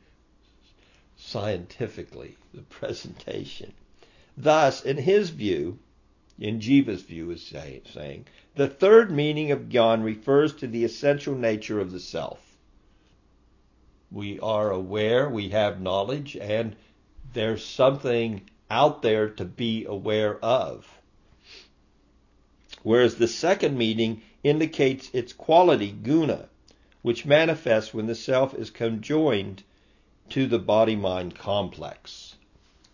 scientifically 1.16 2.36
the 2.54 2.62
presentation. 2.80 3.74
Thus, 4.36 4.84
in 4.84 4.98
his 4.98 5.30
view, 5.30 5.80
in 6.40 6.60
Jiva's 6.60 7.02
view, 7.02 7.32
is 7.32 7.44
say, 7.44 7.82
saying, 7.92 8.26
the 8.56 8.68
third 8.68 9.12
meaning 9.12 9.52
of 9.52 9.70
Gyan 9.70 10.04
refers 10.04 10.54
to 10.56 10.68
the 10.68 10.84
essential 10.84 11.36
nature 11.36 11.80
of 11.80 11.92
the 11.92 12.00
self. 12.00 12.58
We 14.12 14.40
are 14.40 14.72
aware, 14.72 15.30
we 15.30 15.50
have 15.50 15.82
knowledge, 15.82 16.36
and 16.38 16.76
there's 17.34 17.66
something 17.66 18.42
out 18.70 19.02
there 19.02 19.30
to 19.30 19.46
be 19.46 19.86
aware 19.86 20.38
of. 20.44 20.88
Whereas 22.84 23.16
the 23.16 23.28
second 23.28 23.78
meaning 23.78 24.22
indicates 24.44 25.10
its 25.14 25.34
quality, 25.34 25.92
guna, 25.92 26.50
which 27.02 27.26
manifests 27.26 27.94
when 27.94 28.08
the 28.08 28.16
self 28.16 28.54
is 28.54 28.70
conjoined 28.70 29.64
to 30.30 30.48
the 30.48 30.60
body 30.60 30.96
mind 30.96 31.36
complex. 31.36 32.36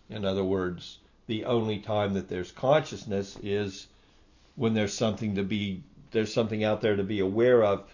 In 0.08 0.24
other 0.24 0.44
words, 0.44 0.98
the 1.26 1.44
only 1.44 1.78
time 1.78 2.14
that 2.14 2.28
there's 2.28 2.52
consciousness 2.52 3.36
is 3.42 3.86
when 4.56 4.74
there's 4.74 4.94
something 4.94 5.34
to 5.36 5.42
be 5.42 5.82
there's 6.12 6.32
something 6.32 6.62
out 6.62 6.80
there 6.80 6.94
to 6.94 7.02
be 7.02 7.18
aware 7.18 7.64
of 7.64 7.84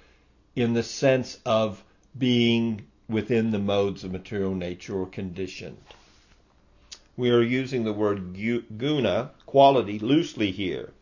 in 0.54 0.74
the 0.74 0.82
sense 0.82 1.38
of 1.46 1.82
being 2.16 2.82
within 3.08 3.50
the 3.50 3.58
modes 3.58 4.04
of 4.04 4.12
material 4.12 4.54
nature 4.54 4.94
or 4.94 5.06
conditioned. 5.06 5.78
We 7.20 7.30
are 7.32 7.42
using 7.42 7.84
the 7.84 7.92
word 7.92 8.34
guna, 8.78 9.32
quality, 9.44 9.98
loosely 9.98 10.52
here. 10.52 10.94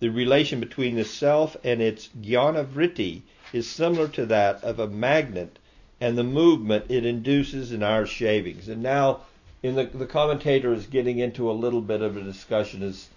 The 0.00 0.10
relation 0.10 0.60
between 0.60 0.96
the 0.96 1.04
self 1.06 1.56
and 1.64 1.80
its 1.80 2.10
jnana 2.20 2.66
vritti 2.66 3.22
is 3.54 3.66
similar 3.66 4.06
to 4.08 4.26
that 4.26 4.62
of 4.62 4.78
a 4.78 4.86
magnet 4.86 5.58
and 5.98 6.18
the 6.18 6.22
movement 6.22 6.90
it 6.90 7.06
induces 7.06 7.72
in 7.72 7.82
our 7.82 8.04
shavings. 8.04 8.68
And 8.68 8.82
now, 8.82 9.20
in 9.62 9.76
the, 9.76 9.84
the 9.84 10.04
commentator 10.04 10.74
is 10.74 10.84
getting 10.84 11.20
into 11.20 11.50
a 11.50 11.52
little 11.52 11.80
bit 11.80 12.02
of 12.02 12.18
a 12.18 12.22
discussion 12.22 12.82
as 12.82 13.08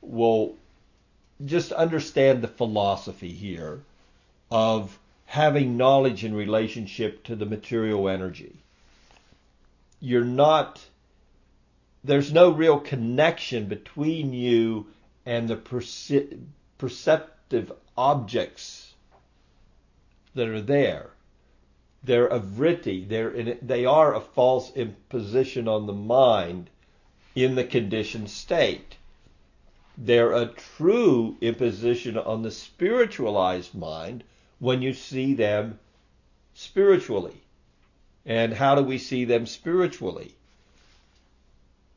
well, 0.00 0.54
just 1.44 1.70
understand 1.70 2.42
the 2.42 2.48
philosophy 2.48 3.30
here 3.30 3.82
of 4.50 4.98
having 5.26 5.76
knowledge 5.76 6.24
in 6.24 6.34
relationship 6.34 7.22
to 7.22 7.36
the 7.36 7.46
material 7.46 8.08
energy. 8.08 8.56
You're 10.00 10.24
not, 10.24 10.84
there's 12.04 12.32
no 12.32 12.50
real 12.50 12.78
connection 12.78 13.66
between 13.66 14.32
you 14.32 14.86
and 15.26 15.48
the 15.48 15.56
perce- 15.56 16.38
perceptive 16.78 17.72
objects 17.96 18.92
that 20.34 20.48
are 20.48 20.60
there 20.60 21.10
they're 22.04 22.26
a 22.26 22.38
vritti. 22.38 23.08
They're 23.08 23.30
in, 23.30 23.58
they 23.62 23.86
are 23.86 24.14
a 24.14 24.20
false 24.20 24.70
imposition 24.76 25.66
on 25.66 25.86
the 25.86 25.94
mind 25.94 26.68
in 27.34 27.54
the 27.54 27.64
conditioned 27.64 28.28
state. 28.28 28.96
They're 29.96 30.32
a 30.32 30.46
true 30.46 31.38
imposition 31.40 32.18
on 32.18 32.42
the 32.42 32.50
spiritualized 32.50 33.74
mind 33.74 34.22
when 34.58 34.82
you 34.82 34.92
see 34.92 35.32
them 35.32 35.78
spiritually. 36.52 37.40
And 38.26 38.52
how 38.52 38.74
do 38.74 38.82
we 38.82 38.98
see 38.98 39.24
them 39.24 39.46
spiritually? 39.46 40.34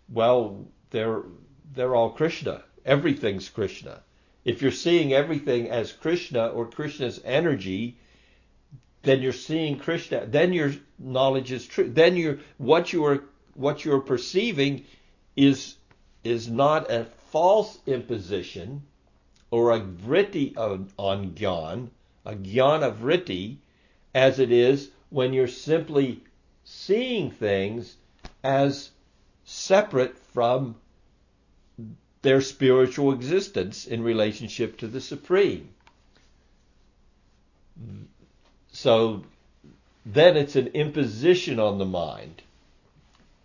Well, 0.09 0.65
they're 0.91 1.23
they're 1.73 1.95
all 1.95 2.11
Krishna. 2.11 2.63
Everything's 2.85 3.49
Krishna. 3.49 4.01
If 4.45 4.61
you're 4.61 4.71
seeing 4.71 5.13
everything 5.13 5.69
as 5.69 5.91
Krishna 5.91 6.47
or 6.47 6.67
Krishna's 6.67 7.19
energy, 7.25 7.97
then 9.03 9.21
you're 9.21 9.33
seeing 9.33 9.77
Krishna. 9.77 10.25
Then 10.25 10.53
your 10.53 10.73
knowledge 10.97 11.51
is 11.51 11.65
true. 11.65 11.89
Then 11.89 12.15
you 12.15 12.39
what 12.57 12.93
you 12.93 13.05
are 13.05 13.23
what 13.55 13.83
you're 13.83 14.01
perceiving 14.01 14.85
is 15.35 15.75
is 16.23 16.47
not 16.47 16.91
a 16.91 17.05
false 17.31 17.79
imposition 17.85 18.83
or 19.51 19.71
a 19.71 19.79
vritti 19.79 20.57
on, 20.57 20.89
on 20.97 21.31
gyan, 21.31 21.89
a 22.25 22.35
jnana 22.35 22.93
vritti, 22.95 23.57
as 24.13 24.39
it 24.39 24.51
is 24.51 24.89
when 25.09 25.33
you're 25.33 25.47
simply 25.47 26.21
seeing 26.63 27.31
things 27.31 27.95
as 28.43 28.91
separate 29.49 30.17
from 30.33 30.75
their 32.21 32.41
spiritual 32.41 33.13
existence 33.13 33.87
in 33.87 34.03
relationship 34.03 34.77
to 34.77 34.87
the 34.87 34.99
Supreme. 34.99 35.69
So 38.73 39.23
then 40.05 40.35
it's 40.35 40.55
an 40.55 40.67
imposition 40.67 41.59
on 41.59 41.77
the 41.77 41.85
mind. 41.85 42.41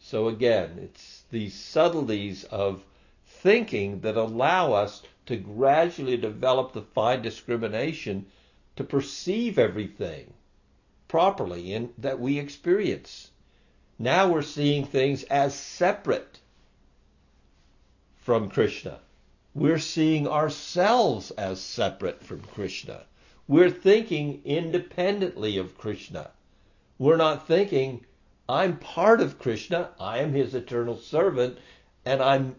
So 0.00 0.26
again, 0.26 0.78
it's 0.82 1.22
these 1.30 1.54
subtleties 1.54 2.42
of 2.44 2.82
thinking 3.26 4.00
that 4.00 4.16
allow 4.16 4.72
us 4.72 5.02
to 5.26 5.36
gradually 5.36 6.16
develop 6.16 6.72
the 6.72 6.82
fine 6.82 7.22
discrimination 7.22 8.26
to 8.74 8.82
perceive 8.82 9.58
everything 9.58 10.32
properly 11.06 11.72
and 11.74 11.90
that 11.98 12.18
we 12.18 12.38
experience. 12.38 13.31
Now 14.02 14.28
we're 14.28 14.42
seeing 14.42 14.84
things 14.84 15.22
as 15.22 15.54
separate 15.54 16.40
from 18.16 18.50
Krishna. 18.50 18.98
We're 19.54 19.78
seeing 19.78 20.26
ourselves 20.26 21.30
as 21.30 21.60
separate 21.60 22.24
from 22.24 22.40
Krishna. 22.40 23.04
We're 23.46 23.70
thinking 23.70 24.42
independently 24.44 25.56
of 25.56 25.78
Krishna. 25.78 26.32
We're 26.98 27.16
not 27.16 27.46
thinking, 27.46 28.04
I'm 28.48 28.76
part 28.78 29.20
of 29.20 29.38
Krishna, 29.38 29.90
I 30.00 30.18
am 30.18 30.32
his 30.32 30.56
eternal 30.56 30.98
servant, 30.98 31.58
and 32.04 32.20
I'm 32.20 32.56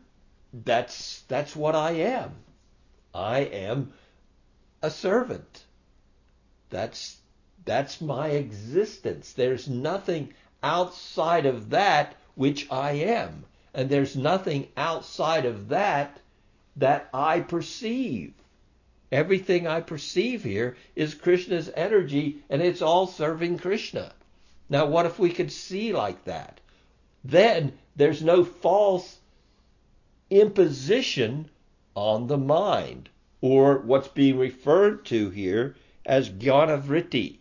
that's 0.53 1.23
that's 1.27 1.57
what 1.57 1.75
I 1.75 1.91
am. 1.91 2.35
I 3.13 3.39
am 3.39 3.91
a 4.81 4.89
servant. 4.89 5.65
That's 6.69 7.17
that's 7.65 7.99
my 7.99 8.29
existence. 8.29 9.33
There's 9.33 9.67
nothing 9.67 10.33
outside 10.63 11.45
of 11.45 11.69
that 11.69 12.15
which 12.35 12.71
I 12.71 12.93
am. 12.93 13.45
And 13.73 13.89
there's 13.89 14.15
nothing 14.15 14.69
outside 14.77 15.45
of 15.45 15.69
that 15.69 16.19
that 16.77 17.09
I 17.13 17.41
perceive. 17.41 18.33
Everything 19.11 19.67
I 19.67 19.81
perceive 19.81 20.43
here 20.43 20.75
is 20.95 21.13
Krishna's 21.13 21.69
energy 21.75 22.37
and 22.49 22.61
it's 22.61 22.81
all 22.81 23.05
serving 23.05 23.59
Krishna. 23.59 24.13
Now, 24.69 24.87
what 24.87 25.05
if 25.05 25.19
we 25.19 25.29
could 25.29 25.51
see 25.51 25.93
like 25.93 26.23
that? 26.23 26.59
Then 27.23 27.73
there's 27.95 28.23
no 28.23 28.43
false 28.43 29.19
imposition 30.29 31.49
on 31.95 32.25
the 32.25 32.37
mind, 32.37 33.09
or 33.39 33.77
what's 33.79 34.07
being 34.07 34.37
referred 34.37 35.05
to 35.05 35.29
here 35.29 35.75
as 36.05 36.29
jnana 36.29 37.37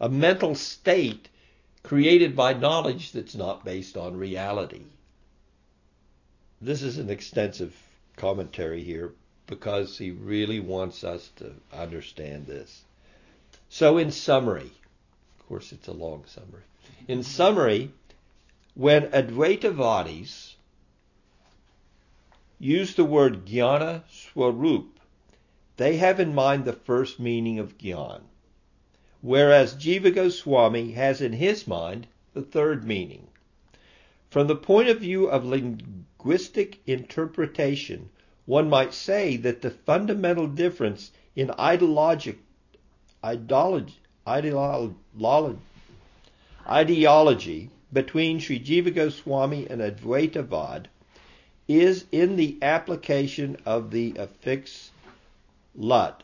a 0.00 0.08
mental 0.08 0.54
state 0.54 1.28
created 1.84 2.34
by 2.34 2.54
knowledge 2.54 3.12
that's 3.12 3.34
not 3.34 3.64
based 3.64 3.96
on 3.96 4.16
reality. 4.16 4.82
This 6.60 6.82
is 6.82 6.96
an 6.98 7.10
extensive 7.10 7.76
commentary 8.16 8.82
here 8.82 9.12
because 9.46 9.98
he 9.98 10.10
really 10.10 10.60
wants 10.60 11.04
us 11.04 11.30
to 11.36 11.52
understand 11.72 12.46
this. 12.46 12.82
So, 13.68 13.98
in 13.98 14.10
summary, 14.10 14.70
of 15.38 15.46
course, 15.46 15.72
it's 15.72 15.88
a 15.88 15.92
long 15.92 16.24
summary. 16.26 16.62
In 17.06 17.22
summary, 17.22 17.90
when 18.74 19.08
Advaitavadis 19.08 20.54
use 22.58 22.94
the 22.94 23.04
word 23.04 23.44
jnana 23.44 24.04
swarup, 24.10 24.98
they 25.76 25.98
have 25.98 26.18
in 26.18 26.34
mind 26.34 26.64
the 26.64 26.72
first 26.72 27.20
meaning 27.20 27.58
of 27.58 27.76
jnana 27.76 28.22
whereas 29.24 29.74
Jiva 29.74 30.14
Goswami 30.14 30.92
has 30.92 31.22
in 31.22 31.32
his 31.32 31.66
mind 31.66 32.06
the 32.34 32.42
third 32.42 32.84
meaning. 32.84 33.26
From 34.28 34.48
the 34.48 34.54
point 34.54 34.90
of 34.90 35.00
view 35.00 35.28
of 35.28 35.46
linguistic 35.46 36.80
interpretation, 36.86 38.10
one 38.44 38.68
might 38.68 38.92
say 38.92 39.38
that 39.38 39.62
the 39.62 39.70
fundamental 39.70 40.46
difference 40.46 41.10
in 41.34 41.50
ideologic, 41.52 42.38
ideology, 43.24 43.94
ideology, 44.28 44.94
ideology 46.68 47.70
between 47.94 48.38
Sri 48.38 48.60
Jiva 48.60 48.94
Goswami 48.94 49.66
and 49.70 49.80
Advaitavad 49.80 50.84
is 51.66 52.04
in 52.12 52.36
the 52.36 52.58
application 52.60 53.56
of 53.64 53.90
the 53.90 54.12
affix 54.18 54.90
lut. 55.74 56.22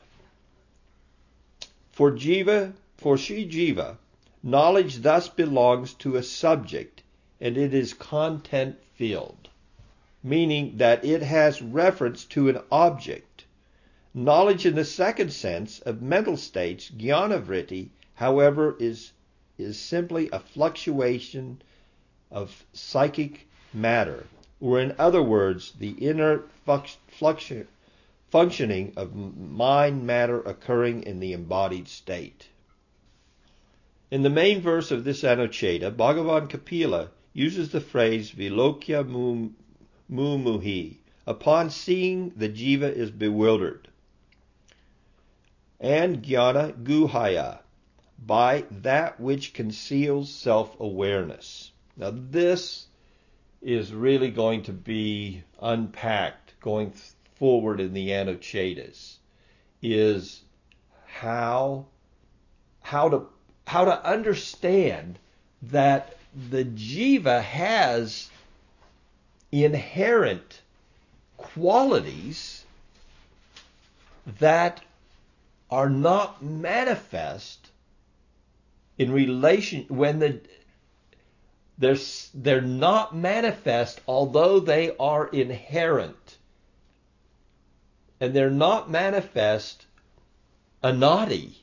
For 1.93 2.11
Jiva 2.11 2.75
for 3.01 3.17
Sri 3.17 3.49
Jiva, 3.49 3.97
knowledge 4.43 4.99
thus 4.99 5.27
belongs 5.27 5.95
to 5.95 6.17
a 6.17 6.23
subject 6.23 7.03
and 7.41 7.57
it 7.57 7.73
is 7.73 7.95
content 7.95 8.77
filled, 8.95 9.49
meaning 10.23 10.77
that 10.77 11.03
it 11.03 11.23
has 11.23 11.63
reference 11.63 12.27
to 12.27 12.51
an 12.51 12.59
object. 12.71 13.47
Knowledge 14.13 14.67
in 14.67 14.75
the 14.75 14.85
second 14.85 15.33
sense 15.33 15.81
of 15.81 16.03
mental 16.03 16.37
states, 16.37 16.91
jnanavritti, 16.91 17.89
however, 18.17 18.77
is, 18.79 19.13
is 19.57 19.79
simply 19.79 20.29
a 20.31 20.39
fluctuation 20.39 21.63
of 22.31 22.67
psychic 22.75 23.49
matter, 23.73 24.27
or 24.61 24.79
in 24.79 24.95
other 24.99 25.23
words, 25.23 25.73
the 25.79 25.93
inner 25.93 26.43
functioning 28.29 28.93
of 28.95 29.15
mind 29.15 30.07
matter 30.07 30.43
occurring 30.43 31.03
in 31.05 31.19
the 31.19 31.33
embodied 31.33 31.89
state. 31.89 32.49
In 34.11 34.23
the 34.23 34.31
main 34.31 34.61
verse 34.61 34.90
of 34.90 35.05
this 35.05 35.23
Anucheta, 35.23 35.94
Bhagavan 35.94 36.49
Kapila 36.49 37.11
uses 37.33 37.70
the 37.70 37.81
phrase 37.81 38.33
Vilokya 38.33 39.05
Mumuhi. 40.11 40.96
Upon 41.29 41.70
seeing, 41.70 42.31
the 42.31 42.49
jiva 42.49 42.92
is 42.92 43.12
bewildered. 43.12 43.87
And 45.79 46.25
Jnana 46.25 46.83
Guhaya, 46.83 47.61
by 48.18 48.64
that 48.83 49.20
which 49.20 49.55
conceals 49.55 50.35
self 50.35 50.79
awareness. 50.81 51.70
Now, 51.96 52.11
this 52.12 52.88
is 53.62 53.92
really 53.92 54.33
going 54.33 54.64
to 54.64 54.73
be 54.73 55.44
unpacked 55.61 56.59
going 56.61 56.94
forward 57.37 57.79
in 57.79 57.92
the 57.92 58.09
Anuchetas, 58.09 59.18
is 59.81 60.42
how, 61.07 61.87
how 62.81 63.09
to 63.09 63.27
how 63.70 63.85
to 63.85 64.04
understand 64.04 65.16
that 65.62 66.16
the 66.50 66.64
jiva 66.64 67.40
has 67.40 68.28
inherent 69.52 70.61
qualities 71.37 72.64
that 74.40 74.80
are 75.70 75.88
not 75.88 76.42
manifest 76.42 77.70
in 78.98 79.12
relation 79.12 79.85
when 79.87 80.18
the 80.18 80.40
they're, 81.78 81.96
they're 82.35 82.61
not 82.61 83.14
manifest 83.14 84.00
although 84.09 84.59
they 84.59 84.96
are 84.96 85.28
inherent. 85.28 86.38
And 88.18 88.35
they're 88.35 88.50
not 88.50 88.90
manifest 88.90 89.87
anadi 90.83 91.54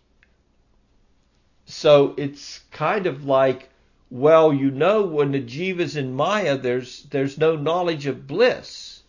so 1.69 2.13
it's 2.15 2.62
kind 2.71 3.06
of 3.08 3.25
like, 3.25 3.69
well, 4.10 4.53
you 4.53 4.71
know, 4.71 5.03
when 5.03 5.34
the 5.34 5.41
jiva's 5.41 5.97
in 5.97 6.13
Maya, 6.13 6.58
there's 6.58 7.03
there's 7.12 7.38
no 7.38 7.58
knowledge 7.58 8.06
of 8.06 8.25
bliss. 8.25 9.03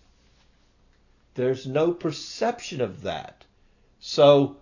There's 1.34 1.68
no 1.68 1.92
perception 1.92 2.80
of 2.80 3.02
that. 3.02 3.44
So 4.00 4.56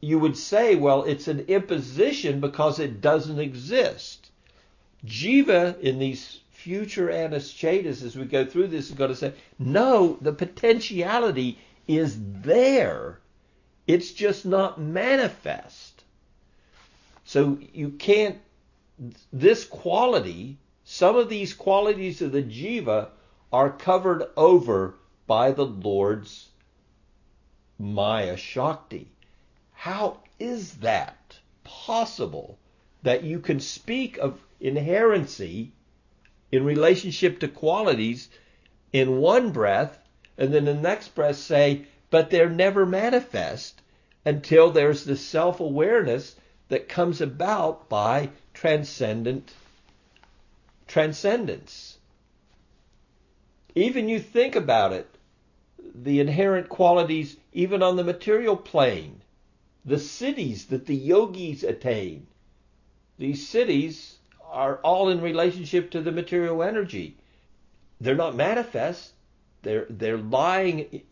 you 0.00 0.18
would 0.18 0.36
say, 0.36 0.76
well, 0.76 1.04
it's 1.04 1.26
an 1.26 1.40
imposition 1.48 2.38
because 2.40 2.78
it 2.78 3.00
doesn't 3.00 3.40
exist. 3.40 4.30
Jiva 5.06 5.80
in 5.80 5.98
these 5.98 6.40
future 6.50 7.08
anuchetas, 7.08 8.02
as 8.02 8.14
we 8.14 8.26
go 8.26 8.44
through 8.44 8.66
this, 8.66 8.90
is 8.90 8.94
going 8.94 9.10
to 9.10 9.16
say, 9.16 9.32
no, 9.58 10.18
the 10.20 10.34
potentiality 10.34 11.58
is 11.86 12.18
there. 12.42 13.20
It's 13.86 14.12
just 14.12 14.44
not 14.44 14.78
manifest. 14.78 15.87
So 17.28 17.58
you 17.74 17.90
can't, 17.90 18.38
this 19.30 19.66
quality, 19.66 20.56
some 20.84 21.14
of 21.14 21.28
these 21.28 21.52
qualities 21.52 22.22
of 22.22 22.32
the 22.32 22.42
jiva 22.42 23.10
are 23.52 23.68
covered 23.68 24.24
over 24.34 24.94
by 25.26 25.50
the 25.50 25.66
Lord's 25.66 26.48
Maya 27.78 28.38
Shakti. 28.38 29.08
How 29.74 30.20
is 30.38 30.78
that 30.78 31.38
possible 31.64 32.58
that 33.02 33.24
you 33.24 33.40
can 33.40 33.60
speak 33.60 34.16
of 34.16 34.40
inherency 34.58 35.72
in 36.50 36.64
relationship 36.64 37.40
to 37.40 37.48
qualities 37.48 38.30
in 38.90 39.18
one 39.18 39.50
breath, 39.50 39.98
and 40.38 40.54
then 40.54 40.64
the 40.64 40.72
next 40.72 41.14
breath 41.14 41.36
say, 41.36 41.84
but 42.08 42.30
they're 42.30 42.48
never 42.48 42.86
manifest 42.86 43.82
until 44.24 44.70
there's 44.70 45.04
the 45.04 45.14
self 45.14 45.60
awareness 45.60 46.34
that 46.68 46.88
comes 46.88 47.20
about 47.20 47.88
by 47.88 48.30
transcendent 48.54 49.52
transcendence. 50.86 51.98
Even 53.74 54.08
you 54.08 54.18
think 54.18 54.56
about 54.56 54.92
it, 54.92 55.08
the 55.94 56.20
inherent 56.20 56.68
qualities, 56.68 57.36
even 57.52 57.82
on 57.82 57.96
the 57.96 58.04
material 58.04 58.56
plane, 58.56 59.20
the 59.84 59.96
siddhis 59.96 60.68
that 60.68 60.86
the 60.86 60.96
yogis 60.96 61.62
attain, 61.62 62.26
these 63.18 63.48
siddhis 63.48 64.14
are 64.44 64.76
all 64.76 65.08
in 65.08 65.20
relationship 65.20 65.90
to 65.90 66.00
the 66.00 66.12
material 66.12 66.62
energy. 66.62 67.16
They're 68.00 68.14
not 68.14 68.36
manifest. 68.36 69.12
They're 69.62 69.86
they're 69.90 70.18
lying 70.18 71.02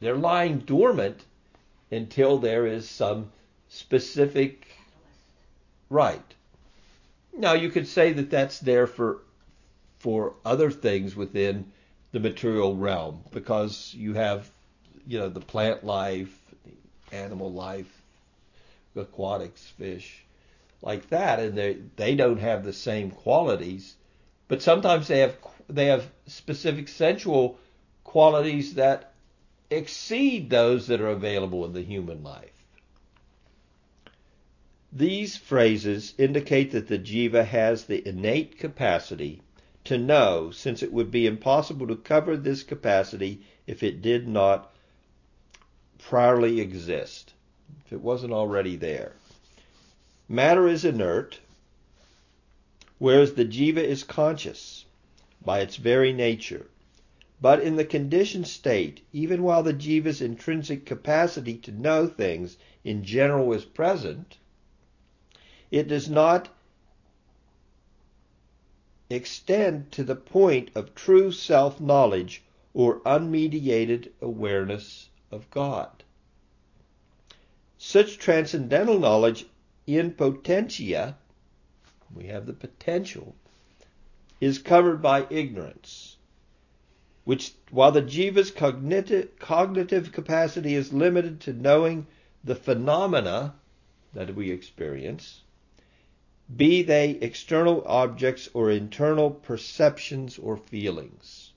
they're 0.00 0.16
lying 0.16 0.60
dormant 0.60 1.24
until 1.90 2.38
there 2.38 2.66
is 2.66 2.88
some 2.88 3.32
specific 3.68 4.66
right. 5.90 6.22
Now 7.36 7.52
you 7.52 7.68
could 7.68 7.86
say 7.86 8.12
that 8.14 8.30
that's 8.30 8.58
there 8.60 8.86
for 8.86 9.18
for 9.98 10.34
other 10.46 10.70
things 10.70 11.14
within 11.14 11.70
the 12.12 12.20
material 12.20 12.74
realm 12.74 13.22
because 13.32 13.92
you 13.94 14.14
have 14.14 14.50
you 15.06 15.18
know 15.18 15.28
the 15.28 15.40
plant 15.40 15.84
life, 15.84 16.34
animal 17.12 17.52
life, 17.52 18.02
aquatics, 18.96 19.66
fish, 19.78 20.24
like 20.82 21.08
that, 21.10 21.40
and 21.40 21.56
they 21.56 21.78
they 21.96 22.14
don't 22.14 22.40
have 22.40 22.64
the 22.64 22.72
same 22.72 23.10
qualities, 23.10 23.94
but 24.48 24.62
sometimes 24.62 25.08
they 25.08 25.18
have 25.20 25.36
they 25.68 25.86
have 25.86 26.10
specific 26.26 26.88
sensual 26.88 27.58
qualities 28.04 28.74
that 28.74 29.12
exceed 29.70 30.50
those 30.50 30.88
that 30.88 31.00
are 31.00 31.08
available 31.08 31.64
in 31.64 31.72
the 31.72 31.82
human 31.82 32.24
life. 32.24 32.59
These 34.92 35.36
phrases 35.36 36.14
indicate 36.18 36.72
that 36.72 36.88
the 36.88 36.98
jiva 36.98 37.44
has 37.44 37.84
the 37.84 38.02
innate 38.08 38.58
capacity 38.58 39.40
to 39.84 39.96
know, 39.96 40.50
since 40.50 40.82
it 40.82 40.92
would 40.92 41.12
be 41.12 41.26
impossible 41.28 41.86
to 41.86 41.94
cover 41.94 42.36
this 42.36 42.64
capacity 42.64 43.40
if 43.68 43.84
it 43.84 44.02
did 44.02 44.26
not 44.26 44.74
priorly 46.00 46.58
exist, 46.58 47.34
if 47.86 47.92
it 47.92 48.00
wasn't 48.00 48.32
already 48.32 48.74
there. 48.74 49.14
Matter 50.28 50.66
is 50.66 50.84
inert, 50.84 51.38
whereas 52.98 53.34
the 53.34 53.44
jiva 53.44 53.84
is 53.84 54.02
conscious 54.02 54.86
by 55.40 55.60
its 55.60 55.76
very 55.76 56.12
nature. 56.12 56.66
But 57.40 57.62
in 57.62 57.76
the 57.76 57.84
conditioned 57.84 58.48
state, 58.48 59.02
even 59.12 59.44
while 59.44 59.62
the 59.62 59.72
jiva's 59.72 60.20
intrinsic 60.20 60.84
capacity 60.84 61.54
to 61.58 61.70
know 61.70 62.08
things 62.08 62.56
in 62.82 63.04
general 63.04 63.52
is 63.52 63.64
present, 63.64 64.38
it 65.70 65.86
does 65.88 66.10
not 66.10 66.48
extend 69.08 69.90
to 69.92 70.04
the 70.04 70.16
point 70.16 70.70
of 70.74 70.94
true 70.94 71.32
self 71.32 71.80
knowledge 71.80 72.42
or 72.72 73.00
unmediated 73.00 74.10
awareness 74.20 75.08
of 75.30 75.50
God. 75.50 76.04
Such 77.78 78.18
transcendental 78.18 78.98
knowledge 78.98 79.46
in 79.86 80.12
potentia, 80.12 81.16
we 82.14 82.26
have 82.26 82.46
the 82.46 82.52
potential, 82.52 83.34
is 84.40 84.58
covered 84.58 85.02
by 85.02 85.26
ignorance, 85.30 86.16
which, 87.24 87.52
while 87.70 87.92
the 87.92 88.02
jiva's 88.02 88.50
cognitive, 88.50 89.38
cognitive 89.38 90.12
capacity 90.12 90.74
is 90.74 90.92
limited 90.92 91.40
to 91.40 91.52
knowing 91.52 92.06
the 92.44 92.54
phenomena 92.54 93.54
that 94.12 94.34
we 94.34 94.50
experience, 94.50 95.42
be 96.56 96.82
they 96.82 97.10
external 97.10 97.84
objects 97.86 98.48
or 98.54 98.70
internal 98.70 99.30
perceptions 99.30 100.38
or 100.38 100.56
feelings. 100.56 101.52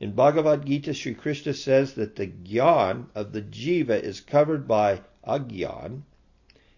In 0.00 0.12
Bhagavad 0.12 0.66
Gita, 0.66 0.94
Sri 0.94 1.14
Krishna 1.14 1.54
says 1.54 1.94
that 1.94 2.16
the 2.16 2.26
gyan 2.26 3.06
of 3.14 3.32
the 3.32 3.42
jiva 3.42 4.02
is 4.02 4.20
covered 4.20 4.66
by 4.66 5.02
agyan, 5.26 6.02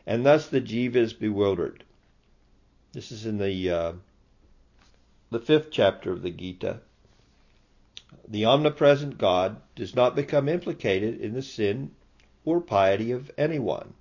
and 0.07 0.25
thus 0.25 0.49
the 0.49 0.61
jiva 0.61 0.97
is 0.97 1.13
bewildered. 1.13 1.85
This 2.93 3.13
is 3.13 3.27
in 3.27 3.39
the 3.39 3.71
uh, 3.71 3.93
the 5.31 5.41
fifth 5.41 5.71
chapter 5.71 6.13
of 6.13 6.23
the 6.23 6.31
Gita. 6.31 6.81
The 8.29 8.45
omnipresent 8.45 9.19
God 9.19 9.61
does 9.75 9.95
not 9.95 10.15
become 10.17 10.49
implicated 10.49 11.21
in 11.21 11.35
the 11.35 11.43
sin 11.43 11.91
or 12.45 12.61
piety 12.61 13.11
of 13.13 13.31
anyone. 13.37 13.95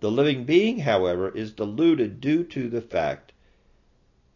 The 0.00 0.10
living 0.10 0.44
being, 0.44 0.78
however, 0.80 1.28
is 1.28 1.52
deluded 1.52 2.20
due 2.20 2.44
to 2.44 2.68
the 2.68 2.80
fact 2.80 3.32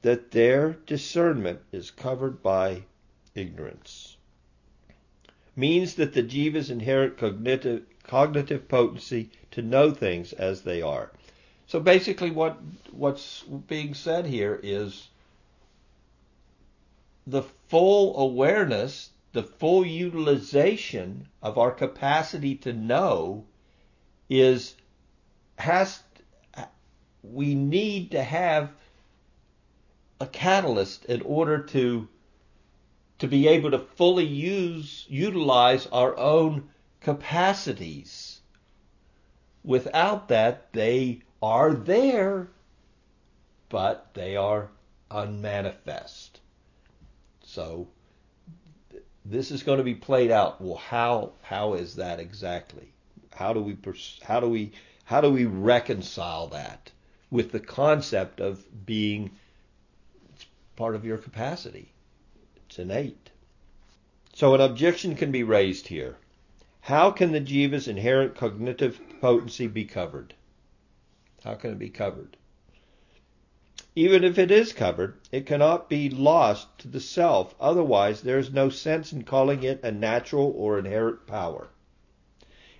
that 0.02 0.32
their 0.32 0.72
discernment 0.86 1.60
is 1.70 1.92
covered 1.92 2.42
by 2.42 2.82
ignorance. 3.34 4.16
Means 5.54 5.94
that 5.94 6.14
the 6.14 6.22
jiva's 6.22 6.70
inherit 6.70 7.16
cognitive, 7.16 7.84
cognitive 8.02 8.66
potency 8.66 9.30
to 9.52 9.62
know 9.62 9.92
things 9.92 10.32
as 10.32 10.62
they 10.62 10.82
are. 10.82 11.12
So 11.66 11.78
basically, 11.78 12.30
what 12.30 12.58
what's 12.90 13.42
being 13.68 13.94
said 13.94 14.26
here 14.26 14.58
is 14.62 15.08
the 17.26 17.42
full 17.68 18.18
awareness, 18.18 19.10
the 19.32 19.44
full 19.44 19.86
utilization 19.86 21.28
of 21.40 21.56
our 21.56 21.70
capacity 21.70 22.56
to 22.56 22.72
know 22.72 23.44
is 24.28 24.74
has 25.62 26.02
we 27.22 27.54
need 27.54 28.10
to 28.10 28.22
have 28.22 28.72
a 30.20 30.26
catalyst 30.26 31.04
in 31.04 31.22
order 31.22 31.62
to 31.62 32.08
to 33.20 33.28
be 33.28 33.46
able 33.46 33.70
to 33.70 33.78
fully 33.78 34.24
use 34.24 35.06
utilize 35.08 35.86
our 35.86 36.16
own 36.18 36.68
capacities. 37.00 38.40
Without 39.62 40.26
that, 40.28 40.72
they 40.72 41.22
are 41.40 41.72
there, 41.72 42.48
but 43.68 44.12
they 44.14 44.34
are 44.34 44.68
unmanifest. 45.12 46.40
So 47.44 47.86
this 49.24 49.52
is 49.52 49.62
going 49.62 49.78
to 49.78 49.84
be 49.84 49.94
played 49.94 50.32
out. 50.32 50.60
Well, 50.60 50.78
how 50.78 51.34
how 51.42 51.74
is 51.74 51.94
that 51.96 52.18
exactly? 52.18 52.88
How 53.32 53.52
do 53.52 53.60
we 53.60 53.76
how 54.22 54.40
do 54.40 54.48
we 54.48 54.72
how 55.12 55.20
do 55.20 55.28
we 55.28 55.44
reconcile 55.44 56.46
that 56.46 56.90
with 57.30 57.52
the 57.52 57.60
concept 57.60 58.40
of 58.40 58.86
being 58.86 59.30
part 60.74 60.94
of 60.94 61.04
your 61.04 61.18
capacity? 61.18 61.92
It's 62.56 62.78
innate. 62.78 63.28
So 64.32 64.54
an 64.54 64.62
objection 64.62 65.14
can 65.14 65.30
be 65.30 65.42
raised 65.42 65.88
here. 65.88 66.16
How 66.80 67.10
can 67.10 67.30
the 67.30 67.42
jiva's 67.42 67.88
inherent 67.88 68.36
cognitive 68.36 68.98
potency 69.20 69.66
be 69.66 69.84
covered? 69.84 70.32
How 71.44 71.56
can 71.56 71.72
it 71.72 71.78
be 71.78 71.90
covered? 71.90 72.38
Even 73.94 74.24
if 74.24 74.38
it 74.38 74.50
is 74.50 74.72
covered, 74.72 75.18
it 75.30 75.44
cannot 75.44 75.90
be 75.90 76.08
lost 76.08 76.78
to 76.78 76.88
the 76.88 77.00
self, 77.00 77.54
otherwise 77.60 78.22
there 78.22 78.38
is 78.38 78.50
no 78.50 78.70
sense 78.70 79.12
in 79.12 79.24
calling 79.24 79.62
it 79.62 79.84
a 79.84 79.92
natural 79.92 80.54
or 80.56 80.78
inherent 80.78 81.26
power. 81.26 81.68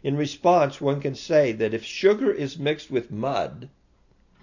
In 0.03 0.17
response, 0.17 0.81
one 0.81 1.01
can 1.01 1.15
say 1.15 1.53
that 1.53 1.73
if 1.73 1.85
sugar 1.85 2.33
is 2.33 2.59
mixed 2.59 2.91
with 2.91 3.13
mud, 3.13 3.69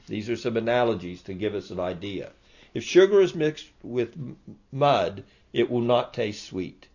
these 0.08 0.30
are 0.30 0.38
some 0.38 0.56
analogies 0.56 1.22
to 1.24 1.34
give 1.34 1.54
us 1.54 1.69
an 1.69 1.80
idea. 1.80 2.32
If 2.74 2.84
sugar 2.84 3.19
is 3.19 3.36
mixed 3.36 3.67
with 3.84 4.15
mud, 4.72 5.24
it 5.52 5.69
will 5.69 5.82
not 5.82 6.13
taste 6.13 6.45
sweet. 6.45 6.88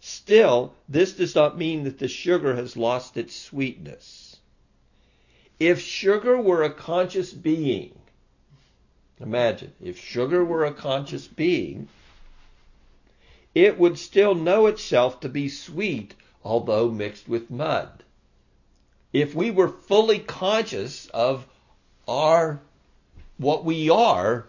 Still, 0.00 0.74
this 0.88 1.14
does 1.14 1.34
not 1.34 1.56
mean 1.56 1.84
that 1.84 1.98
the 1.98 2.08
sugar 2.08 2.56
has 2.56 2.76
lost 2.76 3.16
its 3.16 3.34
sweetness. 3.34 4.36
If 5.58 5.80
sugar 5.80 6.38
were 6.40 6.62
a 6.62 6.72
conscious 6.72 7.32
being, 7.32 7.98
imagine, 9.20 9.72
if 9.80 9.98
sugar 9.98 10.44
were 10.44 10.64
a 10.64 10.74
conscious 10.74 11.26
being, 11.26 11.88
it 13.54 13.78
would 13.78 13.96
still 13.98 14.34
know 14.34 14.66
itself 14.66 15.20
to 15.20 15.28
be 15.28 15.48
sweet 15.48 16.14
although 16.44 16.90
mixed 16.90 17.28
with 17.28 17.50
mud. 17.50 18.02
If 19.12 19.34
we 19.34 19.50
were 19.50 19.68
fully 19.68 20.18
conscious 20.18 21.06
of 21.08 21.46
our 22.08 22.60
what 23.36 23.64
we 23.64 23.90
are, 23.90 24.46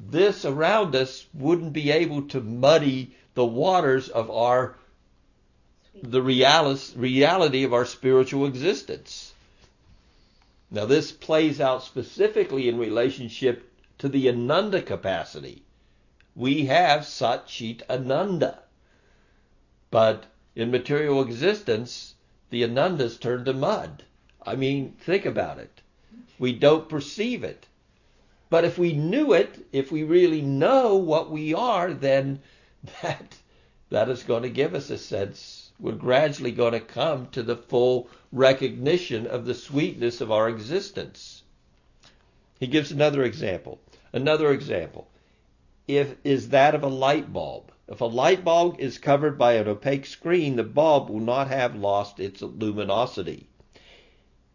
this 0.00 0.44
around 0.44 0.94
us 0.94 1.26
wouldn't 1.34 1.72
be 1.72 1.90
able 1.90 2.22
to 2.28 2.40
muddy 2.40 3.14
the 3.34 3.46
waters 3.46 4.08
of 4.08 4.30
our 4.30 4.76
the 6.02 6.22
reality 6.22 7.64
of 7.64 7.72
our 7.72 7.84
spiritual 7.84 8.46
existence. 8.46 9.32
Now 10.70 10.84
this 10.84 11.10
plays 11.10 11.60
out 11.60 11.82
specifically 11.82 12.68
in 12.68 12.78
relationship 12.78 13.72
to 13.98 14.08
the 14.08 14.28
ananda 14.28 14.82
capacity, 14.82 15.62
We 16.36 16.66
have 16.66 17.04
Sat 17.04 17.48
Chit 17.48 17.82
Ananda. 17.90 18.60
But 19.90 20.26
in 20.58 20.72
material 20.72 21.22
existence, 21.22 22.16
the 22.50 22.64
Anandas 22.64 23.20
turn 23.20 23.44
to 23.44 23.52
mud. 23.52 24.02
I 24.44 24.56
mean, 24.56 24.96
think 24.98 25.24
about 25.24 25.58
it. 25.58 25.80
We 26.36 26.52
don't 26.52 26.88
perceive 26.88 27.44
it. 27.44 27.68
But 28.50 28.64
if 28.64 28.76
we 28.76 28.92
knew 28.92 29.32
it, 29.32 29.66
if 29.70 29.92
we 29.92 30.02
really 30.02 30.42
know 30.42 30.96
what 30.96 31.30
we 31.30 31.54
are, 31.54 31.94
then 31.94 32.40
that 33.02 33.36
that 33.90 34.08
is 34.08 34.24
going 34.24 34.42
to 34.42 34.50
give 34.50 34.74
us 34.74 34.90
a 34.90 34.98
sense. 34.98 35.70
We're 35.78 35.92
gradually 35.92 36.50
going 36.50 36.72
to 36.72 36.80
come 36.80 37.28
to 37.28 37.44
the 37.44 37.56
full 37.56 38.08
recognition 38.32 39.28
of 39.28 39.44
the 39.44 39.54
sweetness 39.54 40.20
of 40.20 40.32
our 40.32 40.48
existence. 40.48 41.44
He 42.58 42.66
gives 42.66 42.90
another 42.90 43.22
example. 43.22 43.78
Another 44.12 44.50
example 44.50 45.08
if, 45.86 46.16
is 46.24 46.48
that 46.48 46.74
of 46.74 46.82
a 46.82 46.88
light 46.88 47.32
bulb. 47.32 47.70
If 47.90 48.02
a 48.02 48.04
light 48.04 48.44
bulb 48.44 48.78
is 48.78 48.98
covered 48.98 49.38
by 49.38 49.54
an 49.54 49.66
opaque 49.66 50.04
screen, 50.04 50.56
the 50.56 50.62
bulb 50.62 51.08
will 51.08 51.20
not 51.20 51.48
have 51.48 51.74
lost 51.74 52.20
its 52.20 52.42
luminosity, 52.42 53.48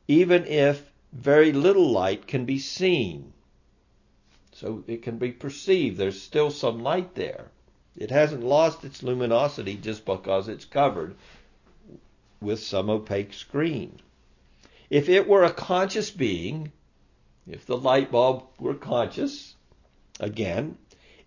even 0.08 0.46
if 0.46 0.92
very 1.12 1.52
little 1.52 1.90
light 1.90 2.28
can 2.28 2.46
be 2.46 2.60
seen. 2.60 3.34
So 4.52 4.84
it 4.86 5.02
can 5.02 5.18
be 5.18 5.32
perceived. 5.32 5.98
There's 5.98 6.22
still 6.22 6.52
some 6.52 6.84
light 6.84 7.16
there. 7.16 7.50
It 7.98 8.12
hasn't 8.12 8.44
lost 8.44 8.86
its 8.86 9.02
luminosity 9.02 9.78
just 9.78 10.06
because 10.06 10.48
it's 10.48 10.66
covered 10.66 11.16
with 12.40 12.60
some 12.60 12.88
opaque 12.88 13.34
screen. 13.34 14.00
If 14.92 15.10
it 15.10 15.28
were 15.28 15.44
a 15.44 15.52
conscious 15.52 16.12
being, 16.12 16.72
if 17.48 17.66
the 17.66 17.78
light 17.78 18.12
bulb 18.12 18.44
were 18.60 18.76
conscious, 18.76 19.56
again, 20.20 20.78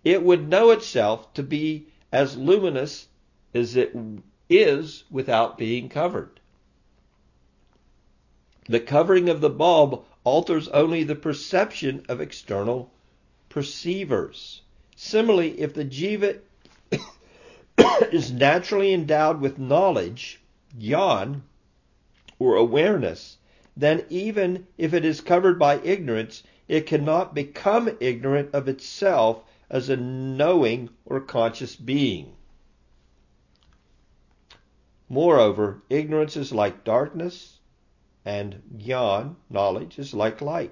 it 0.05 0.23
would 0.23 0.47
know 0.47 0.71
itself 0.71 1.33
to 1.33 1.43
be 1.43 1.87
as 2.11 2.37
luminous 2.37 3.07
as 3.53 3.75
it 3.75 3.95
is 4.49 5.03
without 5.11 5.57
being 5.57 5.89
covered. 5.89 6.39
The 8.69 8.79
covering 8.79 9.29
of 9.29 9.41
the 9.41 9.49
bulb 9.49 10.03
alters 10.23 10.67
only 10.69 11.03
the 11.03 11.15
perception 11.15 12.05
of 12.09 12.19
external 12.19 12.91
perceivers. 13.49 14.61
Similarly, 14.95 15.59
if 15.59 15.73
the 15.73 15.85
jiva 15.85 16.39
is 18.11 18.31
naturally 18.31 18.93
endowed 18.93 19.39
with 19.39 19.57
knowledge, 19.57 20.41
jnana, 20.77 21.41
or 22.39 22.55
awareness, 22.55 23.37
then 23.75 24.05
even 24.09 24.67
if 24.77 24.93
it 24.93 25.05
is 25.05 25.21
covered 25.21 25.57
by 25.57 25.79
ignorance, 25.79 26.43
it 26.67 26.85
cannot 26.85 27.33
become 27.33 27.95
ignorant 27.99 28.49
of 28.53 28.67
itself 28.67 29.43
as 29.69 29.89
a 29.89 29.97
knowing 29.97 30.89
or 31.05 31.19
conscious 31.19 31.75
being. 31.75 32.33
Moreover, 35.09 35.81
ignorance 35.89 36.35
is 36.35 36.51
like 36.51 36.83
darkness, 36.83 37.59
and 38.25 38.61
jnana, 38.77 39.35
knowledge, 39.49 39.97
is 39.99 40.13
like 40.13 40.41
light. 40.41 40.71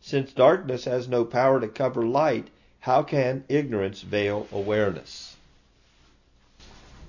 Since 0.00 0.32
darkness 0.32 0.84
has 0.84 1.08
no 1.08 1.24
power 1.24 1.60
to 1.60 1.68
cover 1.68 2.06
light, 2.06 2.48
how 2.80 3.02
can 3.02 3.44
ignorance 3.48 4.00
veil 4.00 4.48
awareness? 4.50 5.36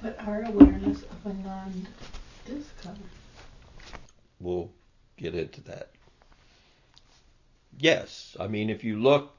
But 0.01 0.19
our 0.27 0.43
awareness 0.43 1.03
of 1.03 1.23
Anand 1.23 1.85
is 2.49 2.65
covered. 2.81 2.99
We'll 4.41 4.71
get 5.15 5.35
into 5.35 5.61
that. 5.61 5.89
Yes, 7.77 8.35
I 8.39 8.47
mean, 8.47 8.69
if 8.69 8.83
you 8.83 8.99
look, 8.99 9.33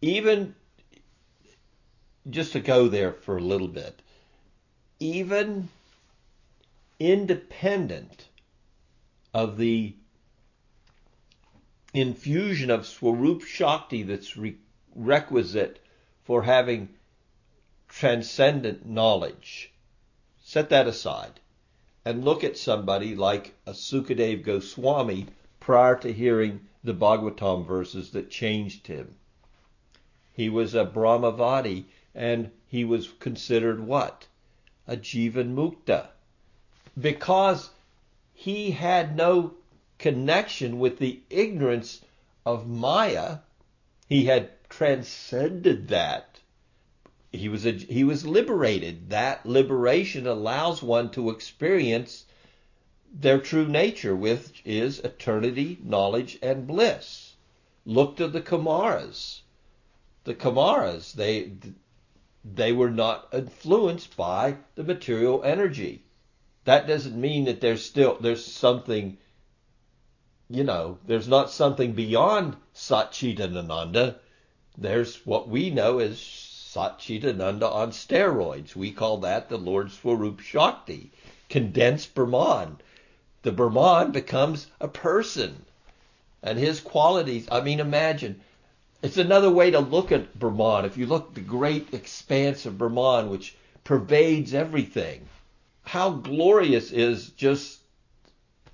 even 0.00 0.54
just 2.28 2.52
to 2.52 2.60
go 2.60 2.88
there 2.88 3.12
for 3.12 3.36
a 3.36 3.42
little 3.42 3.68
bit, 3.68 4.02
even 4.98 5.68
independent 6.98 8.26
of 9.32 9.58
the 9.58 9.94
infusion 11.92 12.70
of 12.70 12.86
Swarup 12.86 13.42
Shakti 13.42 14.02
that's 14.02 14.36
re- 14.36 14.56
requisite 14.94 15.80
for 16.24 16.42
having 16.42 16.88
transcendent 17.88 18.86
knowledge. 18.86 19.72
Set 20.42 20.70
that 20.70 20.86
aside 20.86 21.40
and 22.04 22.24
look 22.24 22.44
at 22.44 22.56
somebody 22.56 23.14
like 23.14 23.54
a 23.66 23.72
Sukadev 23.72 24.44
Goswami 24.44 25.26
prior 25.60 25.96
to 25.96 26.12
hearing 26.12 26.60
the 26.84 26.94
Bhagavatam 26.94 27.66
verses 27.66 28.10
that 28.10 28.30
changed 28.30 28.86
him. 28.86 29.16
He 30.36 30.50
was 30.50 30.74
a 30.74 30.84
Brahmavadi 30.84 31.86
and 32.14 32.50
he 32.68 32.84
was 32.84 33.08
considered 33.20 33.80
what? 33.80 34.26
A 34.86 34.94
Jivan 34.94 35.54
Mukta. 35.54 36.08
Because 37.00 37.70
he 38.34 38.72
had 38.72 39.16
no 39.16 39.54
connection 39.96 40.78
with 40.78 40.98
the 40.98 41.20
ignorance 41.30 42.02
of 42.44 42.68
Maya. 42.68 43.38
He 44.10 44.26
had 44.26 44.50
transcended 44.68 45.88
that. 45.88 46.40
He 47.32 47.48
was 47.48 47.64
a, 47.64 47.72
he 47.72 48.04
was 48.04 48.26
liberated. 48.26 49.08
That 49.08 49.46
liberation 49.46 50.26
allows 50.26 50.82
one 50.82 51.10
to 51.12 51.30
experience 51.30 52.26
their 53.10 53.40
true 53.40 53.66
nature, 53.66 54.14
which 54.14 54.60
is 54.66 54.98
eternity, 54.98 55.78
knowledge, 55.82 56.38
and 56.42 56.66
bliss. 56.66 57.36
Look 57.86 58.18
to 58.18 58.28
the 58.28 58.42
Kumaras. 58.42 59.40
The 60.26 60.34
Kumaras. 60.34 61.12
they 61.12 61.52
they 62.44 62.72
were 62.72 62.90
not 62.90 63.28
influenced 63.32 64.16
by 64.16 64.56
the 64.74 64.82
material 64.82 65.44
energy. 65.44 66.02
That 66.64 66.88
doesn't 66.88 67.20
mean 67.20 67.44
that 67.44 67.60
there's 67.60 67.84
still 67.84 68.18
there's 68.20 68.44
something 68.44 69.18
you 70.48 70.64
know, 70.64 70.98
there's 71.06 71.28
not 71.28 71.50
something 71.50 71.92
beyond 71.92 72.56
Satchitananda. 72.74 74.16
There's 74.76 75.24
what 75.24 75.48
we 75.48 75.70
know 75.70 76.00
as 76.00 76.18
Satchitananda 76.18 77.72
on 77.72 77.92
steroids. 77.92 78.74
We 78.74 78.90
call 78.90 79.18
that 79.18 79.48
the 79.48 79.58
Lord 79.58 79.92
Swarup 79.92 80.40
Shakti, 80.40 81.12
condensed 81.48 82.14
Brahman. 82.14 82.78
The 83.42 83.52
Brahman 83.52 84.10
becomes 84.10 84.66
a 84.80 84.88
person. 84.88 85.64
And 86.42 86.58
his 86.58 86.80
qualities, 86.80 87.46
I 87.48 87.60
mean, 87.60 87.78
imagine, 87.78 88.40
it's 89.06 89.18
another 89.18 89.50
way 89.50 89.70
to 89.70 89.78
look 89.78 90.10
at 90.10 90.36
Brahman. 90.36 90.84
If 90.84 90.96
you 90.96 91.06
look 91.06 91.28
at 91.28 91.34
the 91.36 91.40
great 91.40 91.94
expanse 91.94 92.66
of 92.66 92.76
Brahman, 92.76 93.30
which 93.30 93.54
pervades 93.84 94.52
everything, 94.52 95.28
how 95.84 96.10
glorious 96.10 96.90
is 96.90 97.30
just 97.30 97.78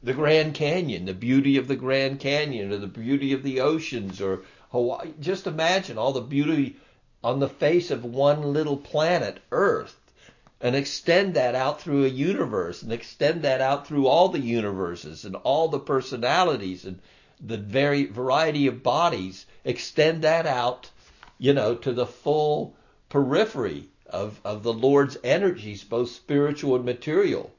the 0.03 0.15
Grand 0.15 0.55
Canyon, 0.55 1.05
the 1.05 1.13
beauty 1.13 1.59
of 1.59 1.69
the 1.69 1.77
Grand 1.77 2.19
Canyon, 2.19 2.73
or 2.73 2.79
the 2.79 2.87
beauty 2.87 3.35
of 3.35 3.43
the 3.43 3.61
oceans, 3.61 4.23
or 4.23 4.41
Hawaii. 4.71 5.13
Just 5.21 5.47
imagine 5.47 5.99
all 5.99 6.15
the 6.15 6.23
beauty 6.23 6.77
on 7.23 7.39
the 7.39 7.49
face 7.51 7.91
of 7.91 8.03
one 8.03 8.55
little 8.55 8.79
planet, 8.79 9.39
Earth, 9.53 10.01
and 10.63 10.75
extend 10.75 11.35
that 11.35 11.55
out 11.55 11.83
through 11.83 12.07
a 12.07 12.09
universe, 12.09 12.81
and 12.81 12.91
extend 12.91 13.43
that 13.43 13.61
out 13.61 13.87
through 13.87 14.07
all 14.07 14.31
the 14.31 14.41
universes, 14.41 15.27
and 15.27 15.37
all 15.37 15.69
the 15.69 15.79
personalities, 15.79 16.87
and 16.87 17.01
the 17.45 17.59
very 17.59 18.07
variety 18.07 18.67
of 18.67 18.83
bodies. 18.83 19.47
Extend 19.65 20.23
that 20.23 20.47
out, 20.47 20.91
you 21.39 21.53
know, 21.53 21.75
to 21.75 21.93
the 21.93 22.07
full 22.07 22.75
periphery 23.09 23.89
of, 24.07 24.41
of 24.45 24.63
the 24.63 24.73
Lord's 24.73 25.17
energies, 25.25 25.83
both 25.85 26.11
spiritual 26.11 26.77
and 26.77 26.85
material. 26.85 27.51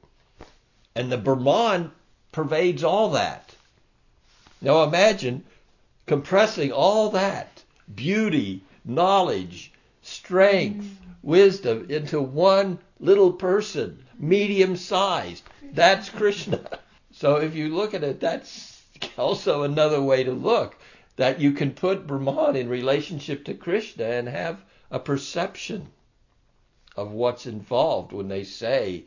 And 0.94 1.12
the 1.12 1.18
Brahman 1.18 1.92
pervades 2.32 2.82
all 2.82 3.10
that. 3.10 3.54
Now 4.60 4.84
imagine 4.84 5.44
compressing 6.06 6.72
all 6.72 7.10
that 7.10 7.62
beauty, 7.94 8.62
knowledge, 8.84 9.72
strength, 10.02 10.84
mm. 10.84 10.96
wisdom 11.22 11.86
into 11.90 12.20
one 12.20 12.78
little 12.98 13.32
person, 13.32 14.04
medium 14.18 14.76
sized. 14.76 15.42
That's 15.72 16.08
Krishna. 16.08 16.60
So 17.16 17.36
if 17.36 17.54
you 17.54 17.68
look 17.68 17.94
at 17.94 18.02
it, 18.02 18.18
that's 18.18 18.73
also 19.18 19.62
another 19.62 20.02
way 20.02 20.24
to 20.24 20.32
look 20.32 20.76
that 21.16 21.40
you 21.40 21.52
can 21.52 21.72
put 21.72 22.06
Brahman 22.06 22.56
in 22.56 22.68
relationship 22.68 23.44
to 23.44 23.54
Krishna 23.54 24.04
and 24.04 24.28
have 24.28 24.64
a 24.90 24.98
perception 24.98 25.88
of 26.96 27.12
what's 27.12 27.46
involved 27.46 28.12
when 28.12 28.28
they 28.28 28.44
say 28.44 29.04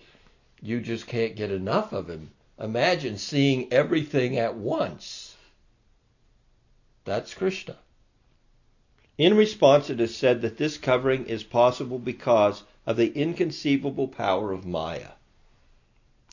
you 0.61 0.81
just 0.81 1.07
can't 1.07 1.35
get 1.35 1.51
enough 1.51 1.93
of 1.93 2.09
him. 2.09 2.31
Imagine 2.59 3.17
seeing 3.17 3.71
everything 3.71 4.37
at 4.37 4.55
once. 4.55 5.35
That's 7.05 7.33
Krishna. 7.33 7.77
In 9.17 9.35
response, 9.35 9.89
it 9.89 9.99
is 10.01 10.15
said 10.15 10.41
that 10.41 10.57
this 10.57 10.77
covering 10.77 11.25
is 11.25 11.43
possible 11.43 11.99
because 11.99 12.63
of 12.85 12.97
the 12.97 13.11
inconceivable 13.13 14.07
power 14.07 14.51
of 14.51 14.65
Maya. 14.65 15.11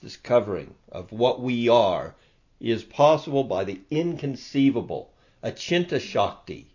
This 0.02 0.16
covering 0.16 0.74
of 0.90 1.12
what 1.12 1.40
we 1.40 1.68
are 1.68 2.14
is 2.60 2.84
possible 2.84 3.44
by 3.44 3.64
the 3.64 3.80
inconceivable, 3.90 5.12
Achinta 5.42 6.00
Shakti. 6.00 6.68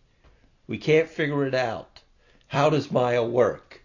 We 0.67 0.77
can't 0.77 1.09
figure 1.09 1.45
it 1.45 1.55
out. 1.55 2.01
How 2.47 2.69
does 2.69 2.91
Maya 2.91 3.23
work? 3.23 3.81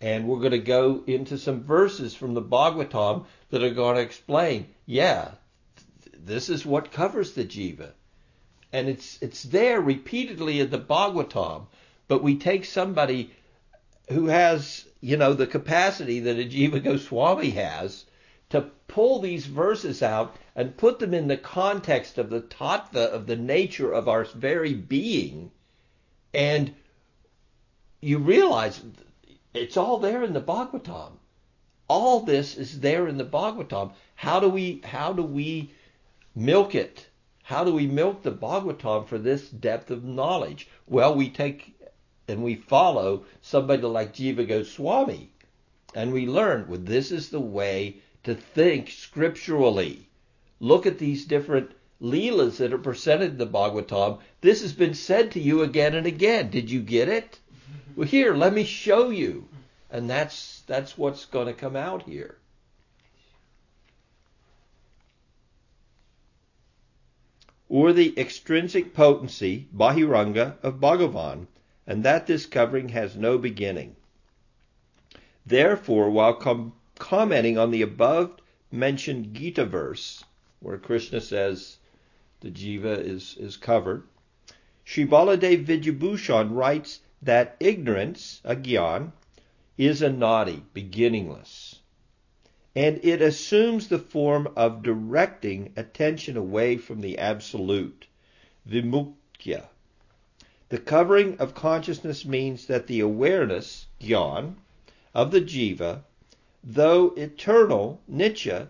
And 0.00 0.26
we're 0.26 0.38
going 0.38 0.52
to 0.52 0.58
go 0.58 1.02
into 1.06 1.38
some 1.38 1.62
verses 1.62 2.14
from 2.14 2.34
the 2.34 2.42
Bhagavatam 2.42 3.26
that 3.50 3.62
are 3.62 3.70
going 3.70 3.96
to 3.96 4.02
explain, 4.02 4.68
yeah, 4.86 5.32
this 6.12 6.48
is 6.48 6.66
what 6.66 6.92
covers 6.92 7.32
the 7.32 7.44
jiva. 7.44 7.92
And 8.72 8.88
it's 8.88 9.18
it's 9.20 9.42
there 9.42 9.80
repeatedly 9.80 10.60
in 10.60 10.70
the 10.70 10.78
Bhagavatam, 10.78 11.66
but 12.08 12.22
we 12.22 12.36
take 12.36 12.64
somebody 12.64 13.32
who 14.08 14.26
has, 14.26 14.86
you 15.00 15.16
know, 15.16 15.34
the 15.34 15.46
capacity 15.46 16.20
that 16.20 16.38
a 16.38 16.48
Jiva 16.48 16.82
Goswami 16.82 17.50
has 17.50 18.04
to 18.52 18.60
pull 18.86 19.18
these 19.18 19.46
verses 19.46 20.02
out 20.02 20.36
and 20.54 20.76
put 20.76 20.98
them 20.98 21.14
in 21.14 21.26
the 21.26 21.38
context 21.38 22.18
of 22.18 22.28
the 22.28 22.42
tattva 22.42 23.06
of 23.06 23.26
the 23.26 23.36
nature 23.36 23.90
of 23.90 24.08
our 24.08 24.24
very 24.24 24.74
being. 24.74 25.50
And 26.34 26.74
you 28.02 28.18
realize 28.18 28.82
it's 29.54 29.78
all 29.78 29.96
there 29.96 30.22
in 30.22 30.34
the 30.34 30.42
Bhagavatam. 30.42 31.12
All 31.88 32.20
this 32.20 32.58
is 32.58 32.80
there 32.80 33.08
in 33.08 33.16
the 33.16 33.24
Bhagavatam. 33.24 33.92
How 34.16 34.38
do 34.38 34.50
we 34.50 34.82
how 34.84 35.14
do 35.14 35.22
we 35.22 35.70
milk 36.34 36.74
it? 36.74 37.06
How 37.44 37.64
do 37.64 37.72
we 37.72 37.86
milk 37.86 38.22
the 38.22 38.32
Bhagavatam 38.32 39.06
for 39.06 39.16
this 39.16 39.48
depth 39.48 39.90
of 39.90 40.04
knowledge? 40.04 40.68
Well, 40.86 41.14
we 41.14 41.30
take 41.30 41.74
and 42.28 42.44
we 42.44 42.56
follow 42.56 43.24
somebody 43.40 43.82
like 43.84 44.12
Jiva 44.12 44.46
Goswami, 44.46 45.30
and 45.94 46.12
we 46.12 46.26
learn 46.26 46.68
well, 46.68 46.80
this 46.80 47.10
is 47.10 47.30
the 47.30 47.40
way 47.40 47.96
to 48.24 48.34
think 48.34 48.90
scripturally. 48.90 50.08
Look 50.60 50.86
at 50.86 50.98
these 50.98 51.24
different 51.24 51.72
leelas 52.00 52.58
that 52.58 52.72
are 52.72 52.78
presented 52.78 53.32
in 53.32 53.38
the 53.38 53.46
Bhagavatam. 53.46 54.18
This 54.40 54.62
has 54.62 54.72
been 54.72 54.94
said 54.94 55.30
to 55.32 55.40
you 55.40 55.62
again 55.62 55.94
and 55.94 56.06
again. 56.06 56.50
Did 56.50 56.70
you 56.70 56.80
get 56.80 57.08
it? 57.08 57.38
Well, 57.96 58.08
here, 58.08 58.34
let 58.34 58.52
me 58.52 58.64
show 58.64 59.10
you. 59.10 59.48
And 59.90 60.08
that's 60.08 60.62
that's 60.66 60.96
what's 60.96 61.26
going 61.26 61.46
to 61.46 61.52
come 61.52 61.76
out 61.76 62.04
here. 62.04 62.38
Or 67.68 67.92
the 67.92 68.18
extrinsic 68.18 68.94
potency, 68.94 69.68
Bahiranga, 69.74 70.56
of 70.62 70.74
Bhagavan, 70.74 71.46
and 71.86 72.04
that 72.04 72.26
this 72.26 72.46
covering 72.46 72.90
has 72.90 73.16
no 73.16 73.38
beginning. 73.38 73.96
Therefore, 75.44 76.10
while 76.10 76.34
com- 76.34 76.74
commenting 77.02 77.58
on 77.58 77.72
the 77.72 77.82
above 77.82 78.30
mentioned 78.70 79.34
Gita 79.34 79.66
verse, 79.66 80.22
where 80.60 80.78
Krishna 80.78 81.20
says 81.20 81.78
the 82.38 82.48
jiva 82.48 82.96
is, 82.96 83.36
is 83.40 83.56
covered, 83.56 84.04
Sri 84.84 85.04
Baladev 85.04 85.66
Vidyabhushan 85.66 86.54
writes 86.54 87.00
that 87.20 87.56
ignorance, 87.58 88.40
agyan, 88.44 89.10
is 89.76 90.00
anadi, 90.00 90.62
beginningless. 90.72 91.80
And 92.76 93.04
it 93.04 93.20
assumes 93.20 93.88
the 93.88 93.98
form 93.98 94.52
of 94.54 94.84
directing 94.84 95.72
attention 95.74 96.36
away 96.36 96.76
from 96.76 97.00
the 97.00 97.18
absolute, 97.18 98.06
vimukya, 98.64 99.64
the 100.68 100.78
covering 100.78 101.36
of 101.38 101.56
consciousness 101.56 102.24
means 102.24 102.66
that 102.66 102.86
the 102.86 103.00
awareness, 103.00 103.86
gyan, 104.00 104.54
of 105.12 105.32
the 105.32 105.40
jiva, 105.40 106.04
though 106.64 107.08
eternal, 107.16 108.00
nitya, 108.08 108.68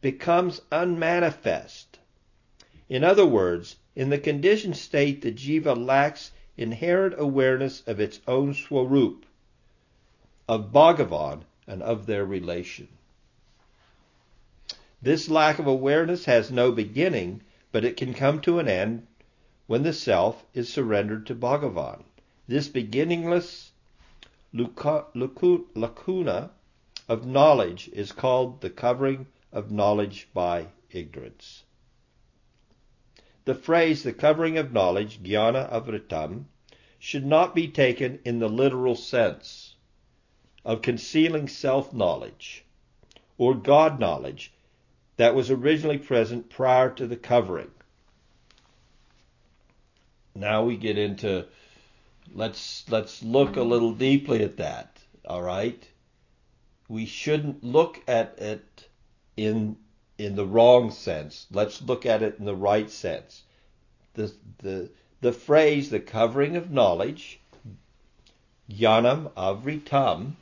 becomes 0.00 0.60
unmanifest. 0.70 1.98
In 2.88 3.02
other 3.02 3.26
words, 3.26 3.76
in 3.96 4.10
the 4.10 4.18
conditioned 4.18 4.76
state, 4.76 5.22
the 5.22 5.32
jiva 5.32 5.74
lacks 5.74 6.30
inherent 6.56 7.14
awareness 7.18 7.82
of 7.86 7.98
its 7.98 8.20
own 8.28 8.54
swarup, 8.54 9.26
of 10.48 10.72
Bhagavan, 10.72 11.42
and 11.66 11.82
of 11.82 12.06
their 12.06 12.24
relation. 12.24 12.88
This 15.00 15.28
lack 15.28 15.58
of 15.58 15.66
awareness 15.66 16.26
has 16.26 16.52
no 16.52 16.70
beginning, 16.70 17.42
but 17.72 17.84
it 17.84 17.96
can 17.96 18.14
come 18.14 18.40
to 18.42 18.60
an 18.60 18.68
end 18.68 19.06
when 19.66 19.82
the 19.82 19.92
self 19.92 20.44
is 20.54 20.72
surrendered 20.72 21.26
to 21.26 21.34
Bhagavan. 21.34 22.04
This 22.46 22.68
beginningless 22.68 23.72
lacuna 24.52 26.50
of 27.12 27.26
knowledge 27.26 27.90
is 27.92 28.10
called 28.10 28.62
the 28.62 28.70
covering 28.70 29.26
of 29.52 29.70
knowledge 29.70 30.26
by 30.32 30.66
ignorance. 30.90 31.62
The 33.44 33.54
phrase 33.54 34.02
the 34.02 34.14
covering 34.14 34.56
of 34.56 34.72
knowledge, 34.72 35.22
jnana 35.22 35.70
avritam, 35.70 36.44
should 36.98 37.26
not 37.26 37.54
be 37.54 37.68
taken 37.68 38.18
in 38.24 38.38
the 38.38 38.48
literal 38.48 38.96
sense 38.96 39.74
of 40.64 40.80
concealing 40.80 41.48
self 41.48 41.92
knowledge 41.92 42.64
or 43.36 43.54
God 43.54 44.00
knowledge 44.00 44.50
that 45.18 45.34
was 45.34 45.50
originally 45.50 45.98
present 45.98 46.48
prior 46.48 46.88
to 46.94 47.06
the 47.06 47.16
covering. 47.16 47.72
Now 50.34 50.64
we 50.64 50.78
get 50.78 50.96
into 50.96 51.44
let's 52.34 52.88
let's 52.88 53.22
look 53.22 53.56
a 53.56 53.62
little 53.62 53.92
deeply 53.92 54.42
at 54.42 54.56
that. 54.56 54.96
All 55.28 55.42
right? 55.42 55.86
We 56.88 57.06
shouldn't 57.06 57.62
look 57.62 58.02
at 58.08 58.38
it 58.38 58.88
in 59.36 59.76
in 60.18 60.36
the 60.36 60.46
wrong 60.46 60.90
sense. 60.90 61.46
Let's 61.50 61.82
look 61.82 62.04
at 62.06 62.22
it 62.22 62.36
in 62.38 62.44
the 62.44 62.56
right 62.56 62.90
sense. 62.90 63.42
The 64.14 64.32
the 64.58 64.90
the 65.20 65.32
phrase 65.32 65.90
the 65.90 66.00
covering 66.00 66.56
of 66.56 66.70
knowledge, 66.70 67.40
jnanam 68.70 69.30
avritam, 69.32 70.32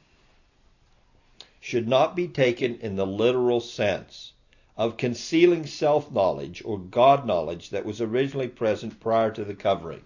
should 1.61 1.86
not 1.86 2.16
be 2.16 2.26
taken 2.26 2.76
in 2.80 2.97
the 2.97 3.07
literal 3.07 3.61
sense 3.61 4.32
of 4.76 4.97
concealing 4.97 5.66
self 5.66 6.11
knowledge 6.11 6.62
or 6.64 6.78
God 6.78 7.26
knowledge 7.26 7.70
that 7.70 7.84
was 7.84 8.01
originally 8.01 8.49
present 8.49 8.99
prior 8.99 9.30
to 9.30 9.45
the 9.45 9.55
covering. 9.55 10.03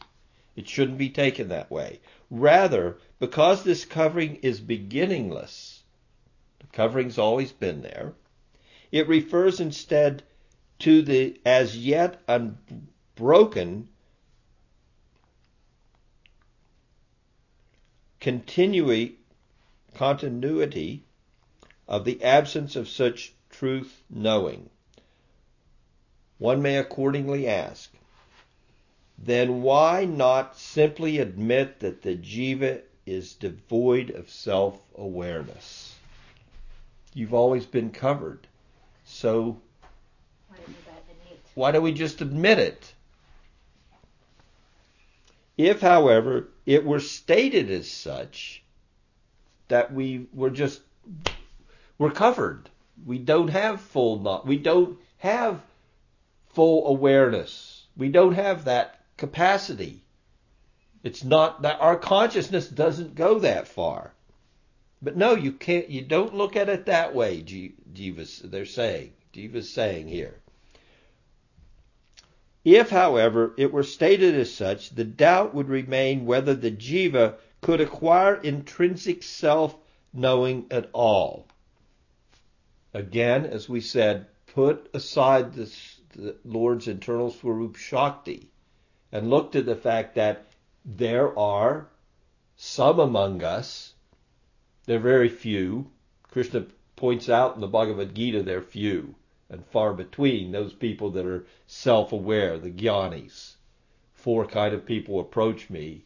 It 0.57 0.69
shouldn't 0.69 0.99
be 0.99 1.11
taken 1.11 1.49
that 1.49 1.71
way. 1.71 2.01
Rather, 2.31 2.99
because 3.19 3.63
this 3.63 3.85
covering 3.85 4.37
is 4.37 4.61
beginningless, 4.61 5.74
the 6.65 6.77
covering's 6.77 7.19
always 7.19 7.53
been 7.53 7.83
there, 7.83 8.15
it 8.91 9.07
refers 9.07 9.61
instead 9.61 10.23
to 10.79 11.03
the 11.03 11.39
as 11.45 11.77
yet 11.77 12.23
unbroken 12.27 13.89
continuity 19.95 21.05
of 21.87 22.05
the 22.05 22.23
absence 22.23 22.77
of 22.77 22.89
such 22.89 23.35
truth 23.51 24.03
knowing. 24.09 24.71
One 26.39 26.63
may 26.63 26.79
accordingly 26.79 27.47
ask, 27.47 27.93
then 29.19 29.63
why 29.63 30.07
not 30.07 30.57
simply 30.57 31.19
admit 31.19 31.81
that 31.81 32.03
the 32.03 32.17
jiva 32.17 32.83
is 33.07 33.35
devoid 33.35 34.11
of 34.11 34.31
self 34.31 34.81
awareness? 34.97 35.94
You've 37.15 37.35
always 37.35 37.65
been 37.65 37.91
covered. 37.91 38.47
So 39.05 39.61
why 41.55 41.71
don't 41.71 41.83
we 41.83 41.93
just 41.93 42.21
admit 42.21 42.59
it? 42.59 42.93
If, 45.57 45.81
however, 45.81 46.49
it 46.67 46.85
were 46.85 47.01
stated 47.01 47.71
as 47.71 47.89
such, 47.89 48.63
that 49.69 49.95
we 49.95 50.27
were 50.33 50.51
just 50.51 50.83
we're 51.97 52.11
covered 52.11 52.69
we 53.07 53.19
don't 53.19 53.49
have 53.49 53.81
full 53.81 54.19
not 54.19 54.47
we 54.47 54.59
don't 54.59 54.99
have 55.19 55.63
full 56.55 56.87
awareness. 56.87 57.87
We 57.97 58.09
don't 58.09 58.35
have 58.35 58.65
that 58.65 59.01
capacity. 59.17 60.03
It's 61.03 61.23
not 61.23 61.63
that 61.63 61.81
our 61.81 61.97
consciousness 61.97 62.69
doesn't 62.69 63.15
go 63.15 63.41
that 63.41 63.69
far. 63.69 64.13
But 65.05 65.19
no, 65.19 65.35
you 65.35 65.53
can't. 65.53 65.91
You 65.91 66.01
don't 66.01 66.35
look 66.35 66.57
at 66.57 66.71
it 66.71 66.87
that 66.87 67.15
way. 67.15 67.43
Jiva's 67.43 68.41
they're 68.43 68.65
saying. 68.65 69.13
Jiva's 69.35 69.69
saying 69.69 70.09
here. 70.09 70.41
If, 72.65 72.89
however, 72.89 73.53
it 73.59 73.71
were 73.71 73.83
stated 73.83 74.35
as 74.35 74.55
such, 74.55 74.91
the 74.91 75.05
doubt 75.05 75.55
would 75.55 75.69
remain 75.69 76.25
whether 76.25 76.55
the 76.55 76.71
jiva 76.71 77.35
could 77.61 77.83
acquire 77.83 78.37
intrinsic 78.37 79.23
self 79.23 79.77
knowing 80.15 80.67
at 80.71 80.89
all. 80.95 81.49
Again, 82.95 83.45
as 83.45 83.69
we 83.69 83.83
said, 83.83 84.27
put 84.47 84.89
aside 84.95 85.53
this, 85.53 86.01
the 86.15 86.37
Lord's 86.45 86.89
internal 86.89 87.31
Swarup 87.31 87.77
Shakti 87.77 88.49
and 89.13 89.29
look 89.29 89.53
to 89.53 89.63
the 89.63 89.77
fact 89.77 90.15
that 90.15 90.47
there 90.85 91.39
are 91.39 91.89
some 92.57 93.01
among 93.01 93.43
us, 93.43 93.94
they're 94.87 94.99
very 94.99 95.29
few. 95.29 95.91
Krishna 96.31 96.67
points 96.97 97.29
out 97.29 97.55
in 97.55 97.61
the 97.61 97.67
Bhagavad 97.67 98.15
Gita 98.15 98.43
they're 98.43 98.63
few 98.63 99.15
and 99.51 99.65
far 99.67 99.93
between 99.93 100.53
those 100.53 100.73
people 100.73 101.11
that 101.11 101.27
are 101.27 101.47
self-aware, 101.67 102.59
the 102.59 102.71
jnanis. 102.71 103.55
Four 104.15 104.47
kind 104.47 104.75
of 104.75 104.87
people 104.87 105.21
approach 105.21 105.69
me, 105.69 106.05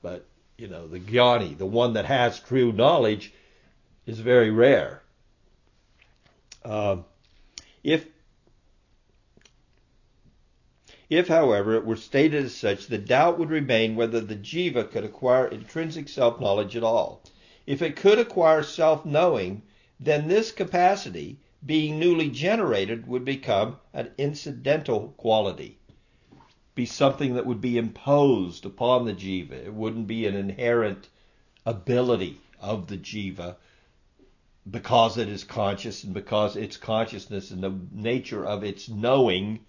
but 0.00 0.26
you 0.56 0.68
know, 0.68 0.86
the 0.86 1.00
jnani, 1.00 1.56
the 1.58 1.66
one 1.66 1.94
that 1.94 2.04
has 2.04 2.38
true 2.38 2.72
knowledge, 2.72 3.32
is 4.06 4.20
very 4.20 4.50
rare. 4.50 5.02
Uh, 6.64 6.98
if 7.82 8.06
if, 11.10 11.28
however, 11.28 11.74
it 11.74 11.84
were 11.84 11.96
stated 11.96 12.44
as 12.44 12.54
such, 12.54 12.86
the 12.86 12.96
doubt 12.96 13.38
would 13.38 13.50
remain 13.50 13.96
whether 13.96 14.20
the 14.20 14.36
jiva 14.36 14.90
could 14.90 15.04
acquire 15.04 15.46
intrinsic 15.46 16.08
self 16.08 16.40
knowledge 16.40 16.74
at 16.74 16.82
all. 16.82 17.22
If 17.66 17.80
it 17.80 17.96
could 17.96 18.18
acquire 18.18 18.62
self 18.62 19.04
knowing, 19.04 19.62
then 20.00 20.26
this 20.26 20.50
capacity, 20.50 21.38
being 21.64 21.98
newly 21.98 22.28
generated, 22.28 23.06
would 23.06 23.24
become 23.24 23.78
an 23.92 24.10
incidental 24.18 25.14
quality, 25.16 25.78
be 26.74 26.86
something 26.86 27.34
that 27.34 27.46
would 27.46 27.60
be 27.60 27.78
imposed 27.78 28.66
upon 28.66 29.04
the 29.04 29.14
jiva. 29.14 29.52
It 29.52 29.74
wouldn't 29.74 30.06
be 30.06 30.26
an 30.26 30.34
inherent 30.34 31.08
ability 31.64 32.40
of 32.58 32.88
the 32.88 32.96
jiva 32.96 33.56
because 34.70 35.18
it 35.18 35.28
is 35.28 35.44
conscious 35.44 36.04
and 36.04 36.14
because 36.14 36.56
its 36.56 36.76
consciousness 36.76 37.50
and 37.50 37.62
the 37.62 37.74
nature 37.90 38.44
of 38.44 38.62
its 38.62 38.88
knowing 38.88 39.60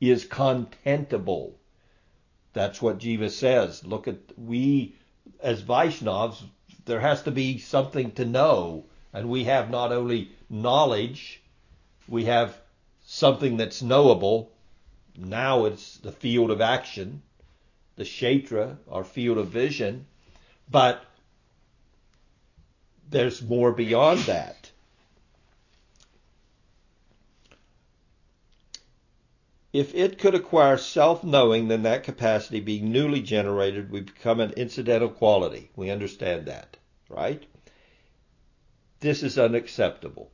is 0.00 0.24
contentable. 0.24 1.52
That's 2.52 2.80
what 2.80 2.98
Jiva 2.98 3.30
says. 3.30 3.84
Look 3.84 4.06
at 4.06 4.18
we 4.36 4.94
as 5.40 5.62
Vaishnavas, 5.62 6.42
there 6.84 7.00
has 7.00 7.22
to 7.22 7.30
be 7.30 7.58
something 7.58 8.12
to 8.12 8.24
know, 8.24 8.84
and 9.12 9.28
we 9.28 9.44
have 9.44 9.70
not 9.70 9.92
only 9.92 10.30
knowledge, 10.50 11.42
we 12.08 12.24
have 12.24 12.56
something 13.04 13.56
that's 13.56 13.82
knowable. 13.82 14.50
Now 15.16 15.64
it's 15.66 15.98
the 15.98 16.12
field 16.12 16.50
of 16.50 16.60
action, 16.60 17.22
the 17.96 18.04
kshetra, 18.04 18.76
our 18.90 19.04
field 19.04 19.38
of 19.38 19.48
vision, 19.48 20.06
but 20.70 21.04
there's 23.08 23.42
more 23.42 23.72
beyond 23.72 24.20
that. 24.20 24.70
If 29.74 29.92
it 29.92 30.20
could 30.20 30.36
acquire 30.36 30.78
self 30.78 31.24
knowing, 31.24 31.66
then 31.66 31.82
that 31.82 32.04
capacity, 32.04 32.60
being 32.60 32.92
newly 32.92 33.20
generated, 33.20 33.90
would 33.90 34.06
become 34.06 34.38
an 34.38 34.52
incidental 34.52 35.08
quality. 35.08 35.72
We 35.74 35.90
understand 35.90 36.46
that, 36.46 36.76
right? 37.08 37.42
This 39.00 39.24
is 39.24 39.36
unacceptable. 39.36 40.30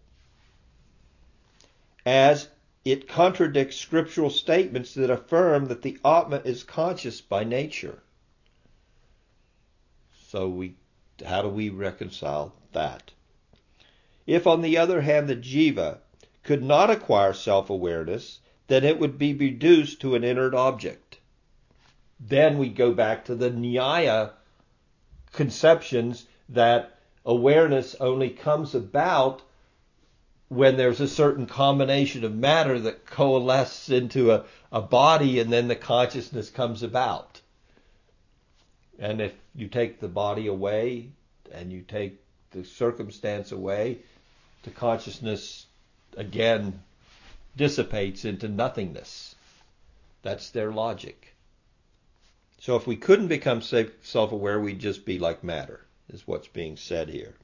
As 2.05 2.49
it 2.85 3.09
contradicts 3.09 3.77
scriptural 3.77 4.29
statements 4.29 4.93
that 4.93 5.11
affirm 5.11 5.69
that 5.69 5.81
the 5.81 5.99
Atma 6.05 6.43
is 6.45 6.63
conscious 6.63 7.23
by 7.23 7.43
nature. 7.43 8.03
So 10.29 10.51
we 10.51 10.75
how 11.25 11.41
do 11.41 11.49
we 11.49 11.71
reconcile 11.71 12.55
that? 12.73 13.11
If 14.27 14.47
on 14.47 14.61
the 14.61 14.77
other 14.77 15.01
hand 15.01 15.29
the 15.29 15.37
jiva 15.37 16.01
could 16.43 16.63
not 16.63 16.91
acquire 16.91 17.33
self-awareness, 17.33 18.41
then 18.71 18.85
it 18.85 19.01
would 19.01 19.19
be 19.19 19.35
reduced 19.35 20.01
to 20.01 20.15
an 20.15 20.23
inert 20.23 20.55
object. 20.55 21.19
Then 22.21 22.57
we 22.57 22.69
go 22.69 22.95
back 22.95 23.25
to 23.25 23.35
the 23.35 23.51
Nyaya 23.51 24.31
conceptions 25.33 26.27
that 26.51 26.97
awareness 27.27 27.97
only 27.97 28.31
comes 28.31 28.77
about 28.77 29.43
when 30.47 30.77
there's 30.77 31.01
a 31.01 31.09
certain 31.09 31.47
combination 31.47 32.23
of 32.23 32.33
matter 32.33 32.79
that 32.79 33.07
coalesces 33.07 33.91
into 33.91 34.31
a, 34.31 34.45
a 34.71 34.81
body 34.81 35.41
and 35.41 35.53
then 35.53 35.67
the 35.67 35.75
consciousness 35.75 36.49
comes 36.49 36.85
about. 36.85 37.41
And 39.01 39.21
if 39.21 39.33
you 39.53 39.67
take 39.67 39.99
the 39.99 40.07
body 40.07 40.47
away 40.47 41.09
and 41.51 41.73
you 41.73 41.83
take 41.83 42.21
the 42.53 42.65
circumstance 42.65 43.51
away, 43.51 43.99
the 44.63 44.71
consciousness 44.71 45.67
again 46.17 46.81
dissipates 47.57 48.25
into 48.25 48.49
nothingness. 48.49 49.35
That's 50.23 50.51
their 50.51 50.71
logic. 50.71 51.35
So 52.59 52.77
if 52.77 52.87
we 52.87 52.97
couldn't 52.97 53.29
become 53.29 53.63
self 53.63 54.33
aware, 54.33 54.61
we'd 54.61 54.79
just 54.79 55.05
be 55.05 55.19
like 55.19 55.43
matter, 55.43 55.87
is 56.09 56.27
what's 56.27 56.49
being 56.49 56.77
said 56.77 57.09
here. 57.09 57.35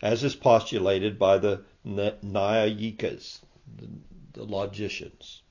As 0.00 0.24
is 0.24 0.34
postulated 0.34 1.18
by 1.18 1.38
the 1.38 1.64
Nyayikas, 1.86 3.40
the, 4.32 4.44
logicians. 4.44 5.42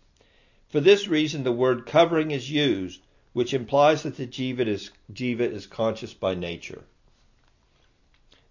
For 0.67 0.79
this 0.79 1.07
reason, 1.07 1.43
the 1.43 1.51
word 1.51 1.85
covering 1.85 2.31
is 2.31 2.51
used, 2.51 3.01
which 3.33 3.53
implies 3.53 4.03
that 4.03 4.17
the 4.17 4.27
jiva 4.27 4.67
is, 4.67 4.91
jiva 5.13 5.41
is 5.41 5.67
conscious 5.67 6.13
by 6.13 6.35
nature. 6.35 6.83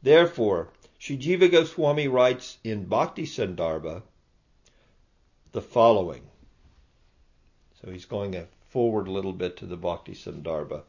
Therefore, 0.02 0.70
Sri 0.98 1.18
Jiva 1.18 1.50
Goswami 1.50 2.08
writes 2.08 2.58
in 2.64 2.84
Bhakti 2.84 3.24
Sandarbha 3.24 4.02
the 5.54 5.62
following. 5.62 6.22
So 7.80 7.88
he's 7.88 8.06
going 8.06 8.44
forward 8.70 9.06
a 9.06 9.12
little 9.12 9.32
bit 9.32 9.56
to 9.58 9.66
the 9.66 9.76
Bhakti 9.76 10.12
Sandarbha, 10.12 10.82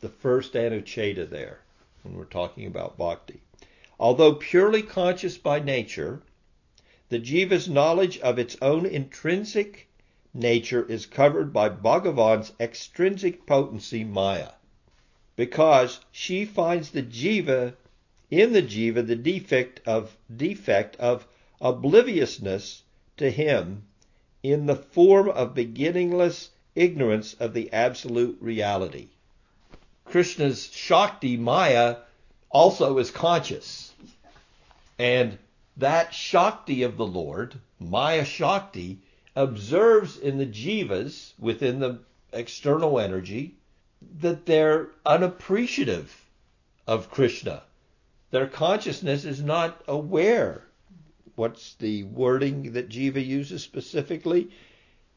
the 0.00 0.08
first 0.08 0.54
Anucheda 0.54 1.24
there, 1.30 1.60
when 2.02 2.16
we're 2.16 2.24
talking 2.24 2.66
about 2.66 2.98
Bhakti. 2.98 3.40
Although 4.00 4.34
purely 4.34 4.82
conscious 4.82 5.38
by 5.38 5.60
nature, 5.60 6.20
the 7.10 7.20
jiva's 7.20 7.68
knowledge 7.68 8.18
of 8.18 8.40
its 8.40 8.56
own 8.60 8.86
intrinsic 8.86 9.86
nature 10.34 10.84
is 10.86 11.06
covered 11.06 11.52
by 11.52 11.68
Bhagavan's 11.68 12.52
extrinsic 12.58 13.46
potency, 13.46 14.02
Maya, 14.02 14.50
because 15.36 16.00
she 16.10 16.44
finds 16.44 16.90
the 16.90 17.04
jiva 17.04 17.74
in 18.32 18.52
the 18.52 18.62
jiva 18.62 19.06
the 19.06 19.14
defect 19.14 19.80
of 19.86 20.16
defect 20.34 20.96
of 20.96 21.24
obliviousness 21.60 22.82
to 23.16 23.30
him 23.30 23.84
in 24.52 24.66
the 24.66 24.76
form 24.76 25.28
of 25.28 25.54
beginningless 25.54 26.50
ignorance 26.74 27.34
of 27.34 27.52
the 27.52 27.72
absolute 27.72 28.38
reality. 28.40 29.08
Krishna's 30.04 30.70
Shakti, 30.72 31.36
Maya, 31.36 31.96
also 32.50 32.98
is 32.98 33.10
conscious. 33.10 33.92
And 34.98 35.38
that 35.76 36.14
Shakti 36.14 36.82
of 36.82 36.96
the 36.96 37.06
Lord, 37.06 37.54
Maya 37.78 38.24
Shakti, 38.24 38.98
observes 39.36 40.16
in 40.16 40.38
the 40.38 40.46
jivas, 40.46 41.32
within 41.38 41.78
the 41.78 41.98
external 42.32 42.98
energy, 42.98 43.54
that 44.20 44.46
they're 44.46 44.88
unappreciative 45.04 46.24
of 46.86 47.10
Krishna. 47.10 47.62
Their 48.30 48.46
consciousness 48.46 49.24
is 49.24 49.42
not 49.42 49.82
aware 49.86 50.62
what's 51.38 51.74
the 51.74 52.02
wording 52.02 52.72
that 52.72 52.88
Jiva 52.88 53.24
uses 53.24 53.62
specifically? 53.62 54.50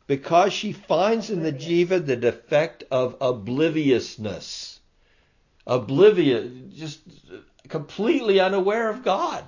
Because 0.08 0.54
she 0.54 0.72
finds 0.72 1.30
in 1.30 1.42
the 1.44 1.52
Jiva 1.52 2.06
the 2.06 2.16
defect 2.16 2.84
of 2.92 3.18
obliviousness. 3.20 4.80
Oblivious, 5.66 6.52
just 6.76 7.02
completely 7.68 8.40
unaware 8.40 8.90
of 8.90 9.04
God. 9.04 9.44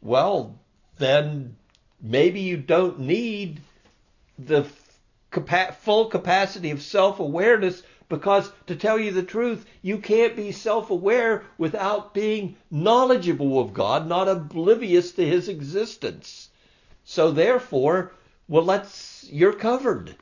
Well, 0.00 0.58
then 0.98 1.56
maybe 2.00 2.40
you 2.40 2.56
don't 2.56 3.00
need 3.00 3.60
the 4.38 4.64
full 5.82 6.06
capacity 6.06 6.70
of 6.70 6.82
self 6.82 7.20
awareness 7.20 7.82
because 8.10 8.52
to 8.66 8.76
tell 8.76 8.98
you 8.98 9.12
the 9.12 9.22
truth, 9.22 9.64
you 9.80 9.96
can't 9.96 10.36
be 10.36 10.52
self 10.52 10.90
aware 10.90 11.44
without 11.56 12.12
being 12.12 12.56
knowledgeable 12.70 13.58
of 13.58 13.72
God, 13.72 14.06
not 14.06 14.28
oblivious 14.28 15.12
to 15.12 15.26
his 15.26 15.48
existence. 15.48 16.50
So 17.04 17.30
therefore, 17.30 18.12
well, 18.48 18.64
let's, 18.64 19.26
you're 19.30 19.54
covered. 19.54 20.16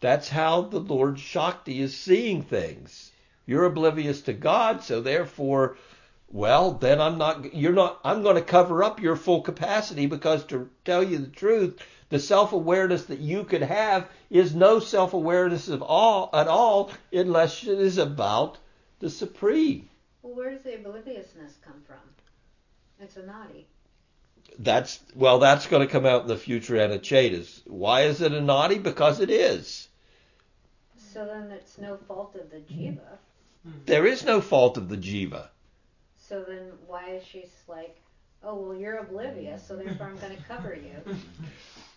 That's 0.00 0.28
how 0.28 0.62
the 0.62 0.80
Lord 0.80 1.20
Shakti 1.20 1.80
is 1.80 1.96
seeing 1.96 2.42
things. 2.42 3.12
You're 3.46 3.64
oblivious 3.64 4.22
to 4.22 4.32
God, 4.32 4.82
so 4.82 5.00
therefore, 5.00 5.76
well, 6.32 6.72
then 6.72 7.00
I'm 7.00 7.16
not, 7.16 7.54
you're 7.54 7.72
not, 7.72 8.00
I'm 8.04 8.22
going 8.22 8.36
to 8.36 8.42
cover 8.42 8.82
up 8.82 9.00
your 9.00 9.16
full 9.16 9.42
capacity 9.42 10.06
because 10.06 10.44
to 10.46 10.68
tell 10.84 11.02
you 11.02 11.18
the 11.18 11.26
truth, 11.28 11.80
the 12.10 12.18
self 12.18 12.52
awareness 12.52 13.04
that 13.04 13.20
you 13.20 13.44
could 13.44 13.62
have 13.62 14.08
is 14.28 14.54
no 14.54 14.80
self 14.80 15.14
awareness 15.14 15.68
of 15.68 15.80
all 15.80 16.28
at 16.34 16.48
all 16.48 16.90
unless 17.12 17.62
it 17.62 17.78
is 17.78 17.98
about 17.98 18.58
the 18.98 19.08
supreme. 19.08 19.88
Well, 20.22 20.34
where 20.34 20.50
does 20.50 20.62
the 20.62 20.74
obliviousness 20.74 21.54
come 21.64 21.80
from? 21.86 21.96
It's 23.00 23.14
anadi. 23.14 23.64
That's 24.58 25.00
well, 25.14 25.38
that's 25.38 25.68
going 25.68 25.86
to 25.86 25.92
come 25.92 26.04
out 26.04 26.22
in 26.22 26.28
the 26.28 26.36
future 26.36 26.74
anuchedas. 26.74 27.62
Why 27.66 28.02
is 28.02 28.20
it 28.20 28.32
anadi? 28.32 28.82
Because 28.82 29.20
it 29.20 29.30
is. 29.30 29.88
So 31.12 31.24
then 31.24 31.50
it's 31.52 31.78
no 31.78 31.96
fault 31.96 32.34
of 32.34 32.50
the 32.50 32.58
jiva. 32.58 33.18
There 33.86 34.06
is 34.06 34.24
no 34.24 34.40
fault 34.40 34.76
of 34.76 34.88
the 34.88 34.96
jiva. 34.96 35.48
So 36.28 36.42
then 36.42 36.72
why 36.86 37.10
is 37.10 37.24
she 37.24 37.44
like, 37.68 37.96
oh 38.42 38.54
well, 38.54 38.76
you're 38.76 38.98
oblivious, 38.98 39.66
so 39.66 39.76
therefore 39.76 40.08
I'm 40.08 40.18
going 40.18 40.36
to 40.36 40.42
cover 40.44 40.74
you? 40.74 41.16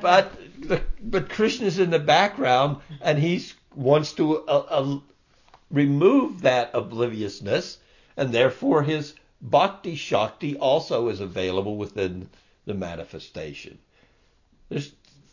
But 0.00 0.32
the, 0.60 0.82
but 1.02 1.28
Krishna's 1.28 1.78
in 1.78 1.90
the 1.90 1.98
background 1.98 2.78
and 3.00 3.18
he 3.18 3.44
wants 3.74 4.12
to 4.14 4.38
uh, 4.46 4.66
uh, 4.68 4.98
remove 5.70 6.42
that 6.42 6.70
obliviousness, 6.74 7.78
and 8.16 8.32
therefore 8.32 8.82
his 8.82 9.14
bhakti 9.40 9.94
shakti 9.94 10.56
also 10.56 11.08
is 11.08 11.20
available 11.20 11.76
within 11.76 12.28
the 12.66 12.74
manifestation. 12.74 13.78
There's 14.68 14.92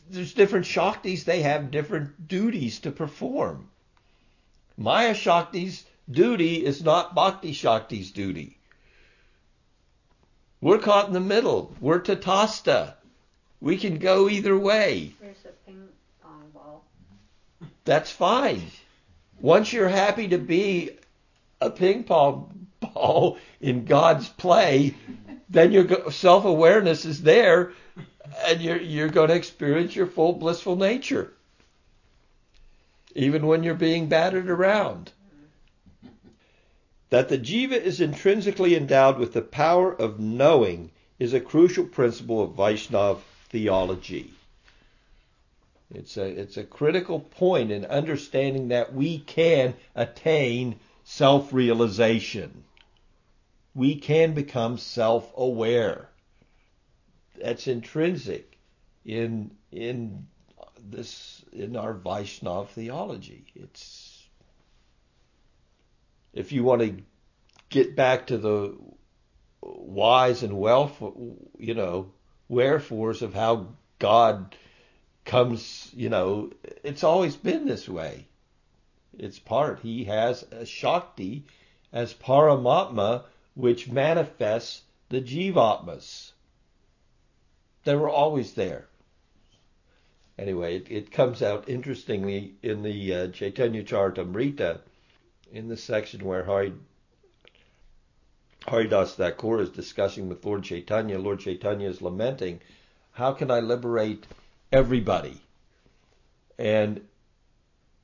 there's 0.10 0.34
different 0.34 0.66
shaktis, 0.66 1.26
they 1.26 1.42
have 1.42 1.72
different 1.72 2.28
duties 2.28 2.80
to 2.80 2.92
perform. 2.92 3.70
Maya 4.78 5.14
Shakti's 5.14 5.86
duty 6.10 6.64
is 6.64 6.84
not 6.84 7.16
Bhakti 7.16 7.52
Shakti's 7.52 8.12
duty. 8.12 8.60
We're 10.62 10.80
caught 10.80 11.08
in 11.08 11.14
the 11.14 11.20
middle. 11.20 11.76
We're 11.82 12.00
Tatastha. 12.00 12.97
We 13.60 13.78
can 13.78 13.98
go 13.98 14.30
either 14.30 14.58
way. 14.58 15.14
There's 15.20 15.46
a 15.46 15.70
ping 15.70 15.88
pong 16.22 16.52
ball. 16.54 16.86
That's 17.86 18.12
fine. 18.12 18.62
Once 19.40 19.74
you're 19.74 19.90
happy 19.90 20.28
to 20.30 20.38
be 20.38 20.92
a 21.60 21.70
ping 21.70 22.04
pong 22.04 22.68
ball 22.80 23.38
in 23.60 23.86
God's 23.86 24.30
play, 24.30 24.96
then 25.50 25.72
your 25.72 26.12
self 26.12 26.46
awareness 26.46 27.06
is 27.06 27.24
there 27.24 27.72
and 28.46 28.62
you're, 28.62 28.82
you're 28.82 29.10
going 29.10 29.30
to 29.30 29.36
experience 29.36 29.96
your 29.96 30.08
full 30.08 30.34
blissful 30.34 30.76
nature. 30.76 31.34
Even 33.16 33.48
when 33.48 33.64
you're 33.64 33.74
being 33.74 34.08
battered 34.08 34.50
around. 34.50 35.12
That 37.10 37.30
the 37.30 37.38
jiva 37.38 37.72
is 37.72 38.02
intrinsically 38.02 38.76
endowed 38.76 39.18
with 39.18 39.34
the 39.34 39.42
power 39.42 39.94
of 39.94 40.20
knowing 40.20 40.92
is 41.18 41.34
a 41.34 41.40
crucial 41.40 41.86
principle 41.86 42.44
of 42.44 42.52
Vaishnav 42.52 43.20
theology. 43.50 44.34
It's 45.94 46.18
a, 46.18 46.26
it's 46.26 46.58
a 46.58 46.64
critical 46.64 47.20
point 47.20 47.72
in 47.72 47.86
understanding 47.86 48.70
that 48.70 48.94
we 48.94 49.20
can 49.20 49.76
attain 49.96 50.80
self 51.04 51.54
realization. 51.54 52.64
We 53.74 53.96
can 53.96 54.34
become 54.34 54.78
self 54.78 55.32
aware. 55.38 56.10
That's 57.42 57.68
intrinsic 57.68 58.58
in 59.06 59.52
in 59.72 60.28
this 60.90 61.44
in 61.54 61.76
our 61.76 61.94
Vaishnav 61.94 62.70
theology. 62.70 63.46
It's 63.56 64.28
if 66.34 66.52
you 66.52 66.64
want 66.64 66.82
to 66.82 66.96
get 67.70 67.96
back 67.96 68.28
to 68.28 68.38
the 68.38 68.76
whys 69.62 70.44
and 70.44 70.58
well, 70.58 70.92
you 71.58 71.74
know, 71.74 72.12
wherefores 72.50 73.22
of 73.22 73.34
how 73.34 73.68
God 74.00 74.56
comes, 75.26 75.92
you 75.96 76.10
know, 76.10 76.52
it's 76.84 77.04
always 77.04 77.36
been 77.36 77.66
this 77.66 77.88
way. 77.90 78.28
It's 79.18 79.40
part. 79.40 79.80
He 79.80 80.06
has 80.06 80.44
a 80.52 80.66
Shakti 80.66 81.46
as 81.92 82.14
Paramatma, 82.14 83.24
which 83.56 83.90
manifests 83.90 84.84
the 85.10 85.22
Jivatmas. 85.22 86.32
They 87.84 87.96
were 87.96 88.10
always 88.10 88.54
there. 88.54 88.88
Anyway, 90.38 90.78
it, 90.78 90.92
it 90.92 91.12
comes 91.12 91.42
out 91.42 91.68
interestingly 91.68 92.54
in 92.62 92.84
the 92.84 93.14
uh, 93.14 93.28
Chaitanya 93.30 93.84
Charitamrita, 93.84 94.82
in 95.52 95.68
the 95.68 95.78
section 95.78 96.24
where 96.24 96.44
Hari, 96.44 96.74
Haridas 98.68 99.16
Thakur 99.16 99.62
is 99.62 99.70
discussing 99.70 100.28
with 100.28 100.46
Lord 100.46 100.64
Chaitanya. 100.64 101.18
Lord 101.20 101.40
Chaitanya 101.40 101.90
is 101.90 102.02
lamenting, 102.02 102.60
how 103.14 103.32
can 103.32 103.50
I 103.50 103.62
liberate 103.62 104.28
everybody? 104.74 105.42
And 106.60 107.08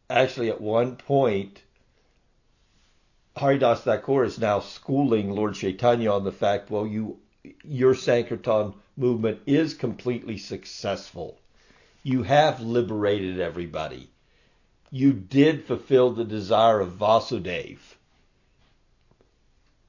actually, 0.09 0.49
at 0.49 0.61
one 0.61 0.95
point, 0.95 1.61
Haridas 3.35 3.81
Thakur 3.81 4.23
is 4.23 4.39
now 4.39 4.61
schooling 4.61 5.31
Lord 5.31 5.55
Chaitanya 5.55 6.11
on 6.11 6.23
the 6.23 6.31
fact, 6.31 6.71
well, 6.71 6.87
you 6.87 7.17
your 7.65 7.93
Sankirtan 7.93 8.73
movement 8.95 9.41
is 9.45 9.73
completely 9.73 10.37
successful. 10.37 11.39
You 12.03 12.23
have 12.23 12.61
liberated 12.61 13.39
everybody. 13.39 14.09
You 14.91 15.11
did 15.11 15.65
fulfill 15.65 16.11
the 16.11 16.23
desire 16.23 16.79
of 16.79 16.93
Vasudev. 16.93 17.79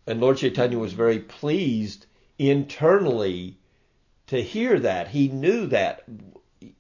And 0.07 0.21
Lord 0.21 0.39
Chaitanya 0.39 0.79
was 0.79 0.93
very 0.93 1.19
pleased 1.19 2.07
internally 2.39 3.59
to 4.27 4.43
hear 4.43 4.79
that. 4.81 5.09
He 5.09 5.29
knew 5.29 5.67
that 5.69 6.05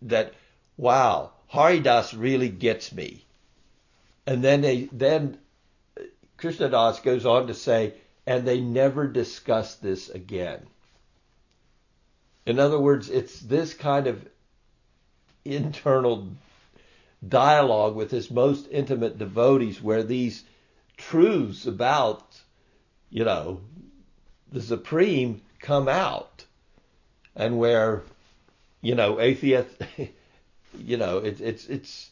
that 0.02 0.34
wow, 0.76 1.32
Haridas 1.48 2.14
really 2.14 2.48
gets 2.48 2.92
me. 2.92 3.24
And 4.26 4.42
then 4.42 4.60
they 4.62 4.88
then 4.92 5.38
Krishnadas 6.36 7.00
goes 7.00 7.24
on 7.24 7.46
to 7.46 7.54
say, 7.54 7.94
and 8.26 8.46
they 8.46 8.60
never 8.60 9.06
discuss 9.06 9.76
this 9.76 10.08
again. 10.08 10.66
In 12.46 12.58
other 12.58 12.78
words, 12.78 13.08
it's 13.08 13.40
this 13.40 13.72
kind 13.72 14.06
of 14.06 14.26
internal 15.44 16.28
dialogue 17.26 17.94
with 17.94 18.10
his 18.10 18.30
most 18.30 18.66
intimate 18.70 19.18
devotees 19.18 19.80
where 19.80 20.02
these 20.02 20.44
truths 20.96 21.66
about, 21.66 22.33
you 23.10 23.24
know, 23.24 23.60
the 24.52 24.62
Supreme 24.62 25.42
come 25.58 25.88
out 25.88 26.44
and 27.34 27.58
where, 27.58 28.02
you 28.80 28.94
know, 28.94 29.20
atheist, 29.20 29.70
you 30.78 30.96
know, 30.96 31.18
it, 31.18 31.40
it's, 31.40 31.66
it's, 31.66 32.10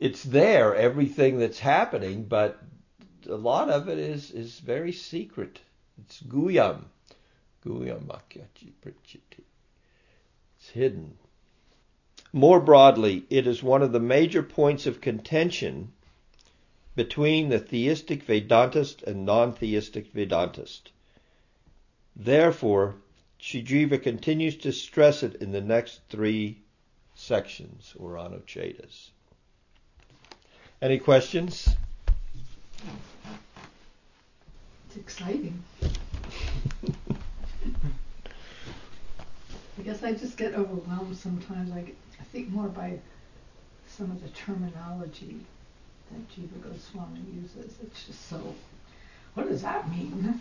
it's 0.00 0.22
there, 0.22 0.74
everything 0.74 1.38
that's 1.38 1.58
happening, 1.58 2.24
but 2.24 2.62
a 3.28 3.34
lot 3.34 3.68
of 3.68 3.88
it 3.88 3.98
is, 3.98 4.30
is 4.30 4.58
very 4.58 4.92
secret. 4.92 5.60
It's 5.98 6.22
guhyam. 6.22 6.84
Guhyam. 7.64 8.08
It's 10.58 10.70
hidden. 10.70 11.18
More 12.32 12.60
broadly, 12.60 13.24
it 13.30 13.46
is 13.46 13.62
one 13.62 13.82
of 13.82 13.92
the 13.92 14.00
major 14.00 14.42
points 14.42 14.86
of 14.86 15.00
contention 15.00 15.92
between 16.98 17.48
the 17.48 17.60
theistic 17.60 18.26
Vedantist 18.26 19.04
and 19.04 19.24
non-theistic 19.24 20.12
Vedantist. 20.12 20.90
Therefore, 22.16 22.96
Sri 23.38 23.62
Jiva 23.62 24.02
continues 24.02 24.56
to 24.56 24.72
stress 24.72 25.22
it 25.22 25.36
in 25.36 25.52
the 25.52 25.60
next 25.60 26.00
three 26.08 26.58
sections 27.14 27.94
or 28.00 28.14
anuchedas. 28.14 29.10
Any 30.82 30.98
questions? 30.98 31.68
It's 34.88 34.96
exciting. 34.96 35.62
I 39.78 39.82
guess 39.84 40.02
I 40.02 40.14
just 40.14 40.36
get 40.36 40.52
overwhelmed 40.54 41.16
sometimes. 41.16 41.70
I, 41.70 41.92
I 42.18 42.24
think 42.32 42.48
more 42.48 42.66
by 42.66 42.98
some 43.86 44.10
of 44.10 44.20
the 44.20 44.30
terminology 44.30 45.46
that 46.10 46.28
Jiva 46.30 46.62
Goswami 46.62 47.20
uses. 47.34 47.74
It's 47.82 48.06
just 48.06 48.28
so. 48.28 48.54
What 49.34 49.48
does 49.48 49.62
that 49.62 49.90
mean? 49.90 50.40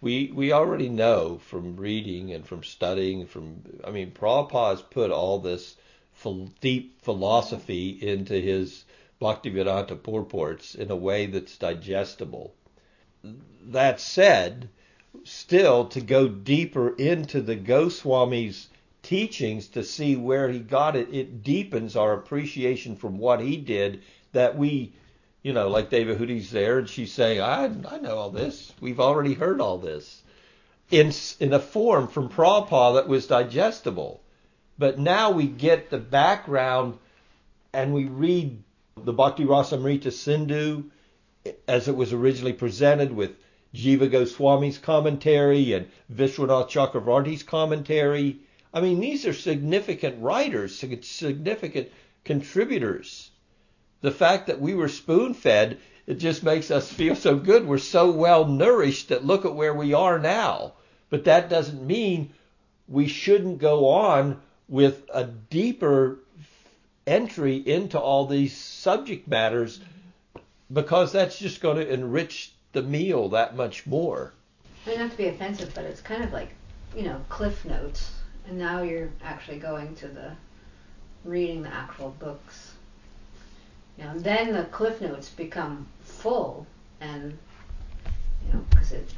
We 0.00 0.30
we 0.32 0.52
already 0.52 0.88
know 0.88 1.38
from 1.38 1.76
reading 1.76 2.32
and 2.32 2.46
from 2.46 2.62
studying. 2.62 3.26
From 3.26 3.62
I 3.84 3.90
mean, 3.90 4.12
Prabhupada's 4.12 4.82
put 4.82 5.10
all 5.10 5.38
this 5.38 5.76
ph- 6.22 6.48
deep 6.60 7.02
philosophy 7.02 7.90
into 7.90 8.34
his 8.34 8.84
Bhaktivedanta 9.20 10.00
purports 10.02 10.74
in 10.74 10.90
a 10.90 10.96
way 10.96 11.26
that's 11.26 11.56
digestible. 11.56 12.54
That 13.64 14.00
said, 14.00 14.68
still 15.24 15.86
to 15.86 16.00
go 16.00 16.28
deeper 16.28 16.94
into 16.94 17.40
the 17.40 17.56
Goswami's 17.56 18.68
teachings 19.02 19.68
to 19.68 19.82
see 19.82 20.16
where 20.16 20.48
he 20.50 20.58
got 20.58 20.94
it, 20.94 21.12
it 21.12 21.42
deepens 21.42 21.96
our 21.96 22.12
appreciation 22.12 22.94
from 22.94 23.18
what 23.18 23.40
he 23.40 23.56
did 23.56 24.02
that 24.32 24.56
we, 24.56 24.92
you 25.42 25.52
know, 25.52 25.68
like 25.68 25.90
Devahuti's 25.90 26.50
there 26.50 26.78
and 26.78 26.88
she's 26.88 27.12
saying, 27.12 27.40
I, 27.40 27.64
I 27.64 27.98
know 27.98 28.16
all 28.16 28.30
this. 28.30 28.72
We've 28.80 29.00
already 29.00 29.34
heard 29.34 29.60
all 29.60 29.78
this. 29.78 30.22
In, 30.90 31.12
in 31.40 31.52
a 31.52 31.58
form 31.58 32.08
from 32.08 32.28
Prabhupada 32.28 32.94
that 32.94 33.08
was 33.08 33.26
digestible. 33.26 34.22
But 34.78 34.98
now 34.98 35.32
we 35.32 35.46
get 35.46 35.90
the 35.90 35.98
background 35.98 36.98
and 37.72 37.92
we 37.92 38.04
read 38.04 38.62
the 38.96 39.12
Bhakti 39.12 39.44
Rasamrita 39.44 40.12
Sindhu 40.12 40.84
eh, 41.44 41.52
as 41.66 41.88
it 41.88 41.96
was 41.96 42.12
originally 42.12 42.52
presented 42.52 43.12
with 43.12 43.32
Jiva 43.74 44.10
Goswami's 44.10 44.78
commentary 44.78 45.72
and 45.72 45.90
Vishwanath 46.12 46.70
Chakravarti's 46.70 47.42
commentary. 47.42 48.38
I 48.72 48.80
mean, 48.80 49.00
these 49.00 49.26
are 49.26 49.34
significant 49.34 50.22
writers, 50.22 50.78
significant 50.78 51.88
contributors. 52.24 53.30
The 54.00 54.10
fact 54.10 54.46
that 54.46 54.60
we 54.60 54.74
were 54.74 54.88
spoon 54.88 55.34
fed, 55.34 55.78
it 56.06 56.14
just 56.14 56.42
makes 56.42 56.70
us 56.70 56.90
feel 56.90 57.14
so 57.14 57.36
good. 57.36 57.66
We're 57.66 57.78
so 57.78 58.10
well 58.10 58.46
nourished 58.46 59.08
that 59.08 59.24
look 59.24 59.44
at 59.44 59.54
where 59.54 59.74
we 59.74 59.92
are 59.92 60.18
now. 60.18 60.74
But 61.10 61.24
that 61.24 61.48
doesn't 61.48 61.86
mean 61.86 62.32
we 62.86 63.08
shouldn't 63.08 63.58
go 63.58 63.88
on 63.88 64.40
with 64.68 65.02
a 65.12 65.24
deeper 65.24 66.18
entry 67.06 67.56
into 67.56 67.98
all 67.98 68.26
these 68.26 68.56
subject 68.56 69.26
matters 69.26 69.80
because 70.72 71.12
that's 71.12 71.38
just 71.38 71.60
going 71.60 71.76
to 71.76 71.92
enrich 71.92 72.52
the 72.72 72.82
meal 72.82 73.30
that 73.30 73.56
much 73.56 73.86
more. 73.86 74.32
I 74.86 74.96
not 74.96 75.10
to 75.10 75.16
be 75.16 75.26
offensive, 75.26 75.72
but 75.74 75.84
it's 75.84 76.00
kind 76.00 76.22
of 76.22 76.32
like, 76.32 76.50
you 76.96 77.02
know, 77.02 77.20
cliff 77.28 77.64
notes, 77.64 78.12
and 78.46 78.58
now 78.58 78.82
you're 78.82 79.10
actually 79.22 79.58
going 79.58 79.94
to 79.96 80.08
the 80.08 80.32
reading 81.24 81.62
the 81.62 81.74
actual 81.74 82.10
books. 82.18 82.67
Then 84.18 84.52
the 84.52 84.64
cliff 84.64 85.00
notes 85.00 85.28
become 85.30 85.86
full, 86.02 86.66
and 87.00 87.38
you 88.46 88.52
know, 88.52 88.64
because 88.70 88.92
it 88.92 89.12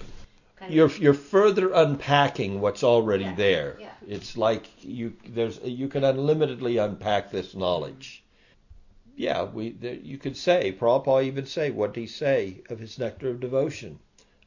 You're 0.69 0.91
you're 0.91 1.15
further 1.15 1.73
unpacking 1.73 2.61
what's 2.61 2.83
already 2.85 3.25
Yeah, 3.25 3.35
there. 3.35 3.77
yeah. 3.81 3.93
It's 4.07 4.37
like 4.37 4.67
you 4.85 5.15
there's 5.27 5.59
you 5.63 5.89
can 5.89 6.05
unlimitedly 6.05 6.77
unpack 6.79 7.31
this 7.31 7.55
knowledge. 7.55 8.23
Mm-hmm. 8.23 9.23
Yeah, 9.23 9.45
we 9.45 9.71
there, 9.73 9.95
you 9.95 10.19
could 10.19 10.37
say 10.37 10.73
Prabhupada 10.73 11.25
even 11.25 11.47
say 11.47 11.71
what 11.71 11.95
did 11.95 12.01
he 12.01 12.07
say 12.07 12.63
of 12.69 12.79
his 12.79 12.99
nectar 12.99 13.31
of 13.31 13.41
devotion, 13.41 13.99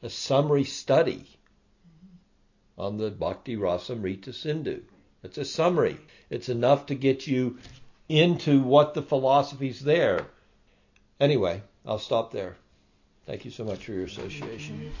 a 0.02 0.10
summary 0.10 0.64
study 0.64 1.26
mm-hmm. 1.26 2.80
on 2.80 2.96
the 2.96 3.10
Bhakti 3.10 3.56
Rasamrita 3.56 4.32
Sindhu. 4.32 4.82
It's 5.22 5.38
a 5.38 5.44
summary. 5.44 5.98
It's 6.30 6.48
enough 6.48 6.86
to 6.86 6.94
get 6.94 7.26
you 7.26 7.58
into 8.08 8.60
what 8.60 8.94
the 8.94 9.02
philosophy's 9.02 9.80
there. 9.80 10.26
Anyway, 11.20 11.62
I'll 11.86 11.98
stop 11.98 12.32
there. 12.32 12.56
Thank 13.26 13.44
you 13.44 13.50
so 13.50 13.64
much 13.64 13.84
for 13.86 13.92
your 13.92 14.04
association. 14.04 14.92